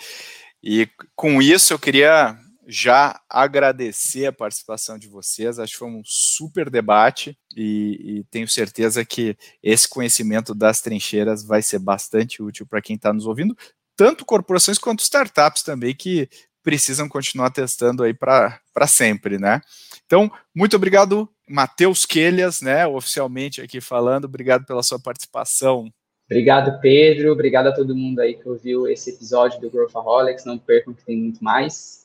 [0.62, 2.38] E com isso eu queria
[2.68, 5.60] já agradecer a participação de vocês.
[5.60, 11.44] Acho que foi um super debate e, e tenho certeza que esse conhecimento das trincheiras
[11.44, 13.56] vai ser bastante útil para quem está nos ouvindo,
[13.96, 16.28] tanto corporações quanto startups também que
[16.64, 19.62] precisam continuar testando aí para sempre, né?
[20.06, 25.88] Então, muito obrigado, Matheus Quelhas, né, oficialmente aqui falando, obrigado pela sua participação.
[26.26, 30.94] Obrigado, Pedro, obrigado a todo mundo aí que ouviu esse episódio do Growthaholics, não percam
[30.94, 32.05] que tem muito mais.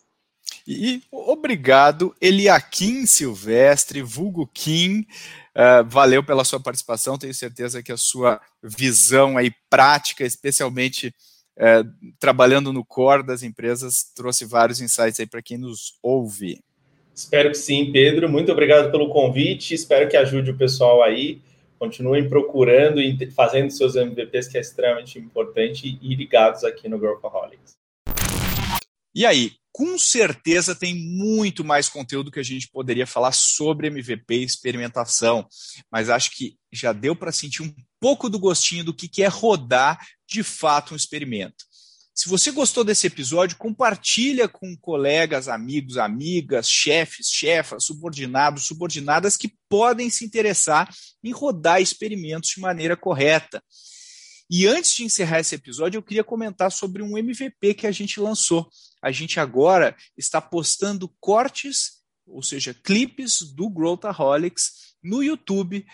[0.73, 5.01] E obrigado, Eliakim Silvestre, vulgo Kim.
[5.51, 7.19] Uh, valeu pela sua participação.
[7.19, 11.13] Tenho certeza que a sua visão aí prática, especialmente
[11.59, 16.63] uh, trabalhando no core das empresas, trouxe vários insights aí para quem nos ouve.
[17.13, 18.29] Espero que sim, Pedro.
[18.29, 19.75] Muito obrigado pelo convite.
[19.75, 21.43] Espero que ajude o pessoal aí.
[21.81, 27.81] Continuem procurando e fazendo seus MVPs, que é extremamente importante, e ligados aqui no Growthaholics.
[29.15, 34.35] E aí, com certeza tem muito mais conteúdo que a gente poderia falar sobre MVP
[34.35, 35.47] e experimentação,
[35.91, 39.99] mas acho que já deu para sentir um pouco do gostinho do que é rodar
[40.29, 41.65] de fato um experimento.
[42.15, 49.55] Se você gostou desse episódio, compartilha com colegas, amigos, amigas, chefes, chefas, subordinados, subordinadas que
[49.71, 50.95] podem se interessar
[51.25, 53.63] em rodar experimentos de maneira correta.
[54.51, 58.19] E antes de encerrar esse episódio, eu queria comentar sobre um MVP que a gente
[58.19, 58.69] lançou.
[59.01, 65.87] A gente agora está postando cortes, ou seja, clipes do Growthaholics no YouTube,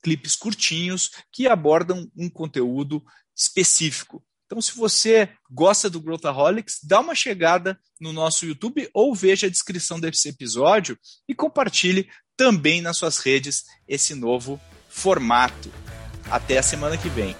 [0.00, 3.02] clipes curtinhos que abordam um conteúdo
[3.36, 4.24] específico.
[4.46, 9.50] Então, se você gosta do Growthaholics, dá uma chegada no nosso YouTube ou veja a
[9.50, 10.96] descrição desse episódio
[11.28, 15.72] e compartilhe também nas suas redes esse novo formato.
[16.30, 17.34] Até a semana que vem.